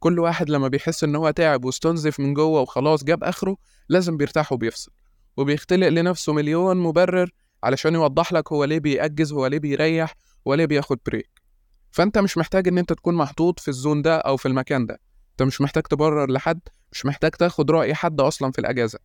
كل 0.00 0.18
واحد 0.18 0.50
لما 0.50 0.68
بيحس 0.68 1.04
ان 1.04 1.16
هو 1.16 1.30
تعب 1.30 1.64
واستنزف 1.64 2.20
من 2.20 2.34
جوه 2.34 2.60
وخلاص 2.60 3.04
جاب 3.04 3.24
اخره 3.24 3.56
لازم 3.88 4.16
بيرتاح 4.16 4.52
وبيفصل. 4.52 4.92
وبيختلق 5.36 5.88
لنفسه 5.88 6.32
مليون 6.32 6.76
مبرر 6.76 7.30
علشان 7.64 7.94
يوضح 7.94 8.32
لك 8.32 8.52
هو 8.52 8.64
ليه 8.64 8.78
بيأجز 8.78 9.32
هو 9.32 9.46
ليه 9.46 9.58
بيريح 9.58 10.14
هو 10.48 10.54
ليه 10.54 10.66
بياخد 10.66 10.98
بريك 11.06 11.30
فأنت 11.94 12.18
مش 12.18 12.38
محتاج 12.38 12.68
إن 12.68 12.78
أنت 12.78 12.92
تكون 12.92 13.14
محطوط 13.14 13.60
في 13.60 13.68
الزون 13.68 14.02
ده 14.02 14.16
أو 14.16 14.36
في 14.36 14.48
المكان 14.48 14.86
ده. 14.86 15.00
أنت 15.30 15.42
مش 15.42 15.60
محتاج 15.60 15.82
تبرر 15.82 16.30
لحد 16.30 16.60
مش 16.92 17.06
محتاج 17.06 17.30
تاخد 17.30 17.70
رأي 17.70 17.94
حد 17.94 18.20
أصلا 18.20 18.52
في 18.52 18.58
الأجازة. 18.58 18.98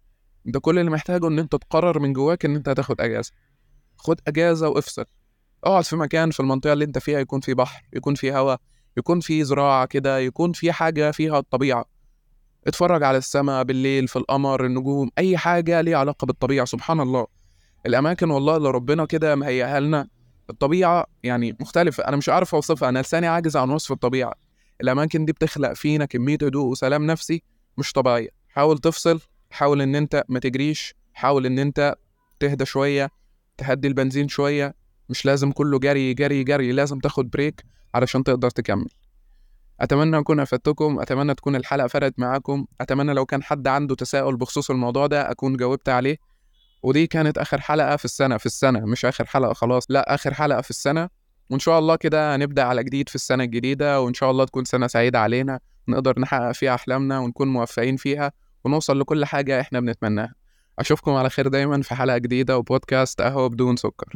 أنت 0.48 0.58
كل 0.58 0.80
اللي 0.80 0.92
محتاجه 0.92 1.28
إن 1.28 1.40
أنت 1.40 1.56
تقرر 1.56 2.00
من 2.00 2.14
جواك 2.14 2.46
إن 2.46 2.56
أنت 2.56 2.70
هتاخد 2.70 3.02
أجازة. 3.02 3.32
خد 3.98 4.20
أجازة 4.28 4.70
وافصل. 4.70 5.06
اقعد 5.64 5.84
في 5.84 5.96
مكان 5.96 6.32
في 6.32 6.40
المنطقة 6.40 6.74
اللي 6.74 6.86
أنت 6.86 6.98
فيها 6.98 7.20
يكون 7.20 7.40
في 7.40 7.54
بحر 7.54 7.82
يكون 7.94 8.16
في 8.16 8.32
هواء 8.34 8.60
يكون 8.98 9.20
في 9.20 9.44
زراعة 9.44 9.86
كده 9.86 10.20
يكون 10.20 10.52
في 10.52 10.72
حاجة 10.72 11.12
فيها 11.12 11.40
الطبيعة. 11.40 11.86
اتفرج 12.68 13.04
على 13.04 13.18
السماء 13.18 13.64
بالليل 13.64 14.08
في 14.08 14.16
القمر 14.16 14.66
النجوم 14.66 15.10
أي 15.18 15.38
حاجة 15.38 15.82
ليها 15.82 15.98
علاقة 15.98 16.26
بالطبيعة 16.26 16.66
سبحان 16.66 17.00
الله. 17.00 17.28
الأماكن 17.86 18.32
والله 18.32 18.58
اللي 18.58 18.72
ربنا 18.72 19.06
كده 19.06 19.36
مهيئها 19.36 19.80
لنا 19.80 20.08
الطبيعة 20.50 21.06
يعني 21.24 21.58
مختلفة. 21.60 22.04
أنا 22.08 22.18
مش 22.18 22.30
عارف 22.30 22.56
أوصفها. 22.56 22.90
أنا 22.90 23.00
لساني 23.00 23.28
عاجز 23.28 23.58
عن 23.58 23.70
وصف 23.70 23.92
الطبيعة. 23.92 24.34
الأماكن 24.82 25.26
دي 25.26 25.32
بتخلق 25.32 25.74
فينا 25.74 26.06
كمية 26.06 26.38
هدوء 26.42 26.66
وسلام 26.66 27.06
نفسي 27.06 27.44
مش 27.78 27.92
طبيعية. 27.92 28.30
حاول 28.50 28.78
تفصل. 28.78 29.20
حاول 29.52 29.82
إن 29.82 29.96
أنت 29.96 30.24
ما 30.30 30.40
تجريش. 30.40 30.96
حاول 31.14 31.46
إن 31.46 31.60
أنت 31.60 31.96
تهدى 32.40 32.66
شوية. 32.66 33.10
تهدي 33.58 33.88
البنزين 33.88 34.28
شوية. 34.28 34.76
مش 35.10 35.26
لازم 35.26 35.52
كله 35.52 35.80
جري 35.80 36.14
جري 36.14 36.44
جري. 36.44 36.72
لازم 36.72 37.00
تاخد 37.00 37.30
بريك 37.30 37.64
علشان 37.96 38.24
تقدر 38.24 38.50
تكمل. 38.50 38.88
أتمنى 39.82 40.18
أكون 40.20 40.40
أفدتكم. 40.40 41.00
أتمنى 41.00 41.34
تكون 41.36 41.56
الحلقة 41.56 41.88
فرقت 41.88 42.20
معاكم. 42.20 42.66
أتمنى 42.82 43.14
لو 43.14 43.26
كان 43.26 43.44
حد 43.44 43.68
عنده 43.68 43.96
تساؤل 43.96 44.38
بخصوص 44.38 44.72
الموضوع 44.72 45.08
ده 45.08 45.32
أكون 45.32 45.58
جاوبت 45.58 45.90
عليه. 45.90 46.18
ودي 46.84 47.08
كانت 47.08 47.38
آخر 47.38 47.62
حلقة 47.62 47.96
في 47.96 48.06
السنة 48.06 48.38
في 48.38 48.46
السنة 48.46 48.80
مش 48.80 49.06
آخر 49.06 49.26
حلقة 49.26 49.54
خلاص 49.54 49.86
لا 49.90 50.14
آخر 50.16 50.34
حلقة 50.34 50.62
في 50.62 50.70
السنة. 50.70 51.10
وإن 51.50 51.60
شاء 51.60 51.80
الله 51.80 51.96
كده 51.96 52.38
نبدأ 52.38 52.64
على 52.64 52.84
جديد 52.84 53.10
في 53.10 53.16
السنة 53.16 53.44
الجديدة 53.44 54.02
وإن 54.02 54.14
شاء 54.14 54.32
الله 54.32 54.46
تكون 54.46 54.66
سنة 54.66 54.88
سعيدة 54.88 55.20
علينا 55.20 55.60
نقدر 55.88 56.20
نحقق 56.20 56.52
فيها 56.52 56.76
أحلامنا 56.76 57.20
ونكون 57.20 57.48
موفقين 57.48 57.96
فيها 57.96 58.32
ونوصل 58.64 59.00
لكل 59.00 59.26
حاجة 59.26 59.62
إحنا 59.62 59.80
بنتمناها. 59.80 60.34
أشوفكم 60.80 61.12
على 61.12 61.30
خير 61.30 61.48
دايما 61.48 61.82
في 61.82 61.96
حلقة 61.96 62.18
جديدة 62.18 62.58
وبودكاست 62.58 63.22
قهوة 63.22 63.50
بدون 63.50 63.76
سكر. 63.76 64.16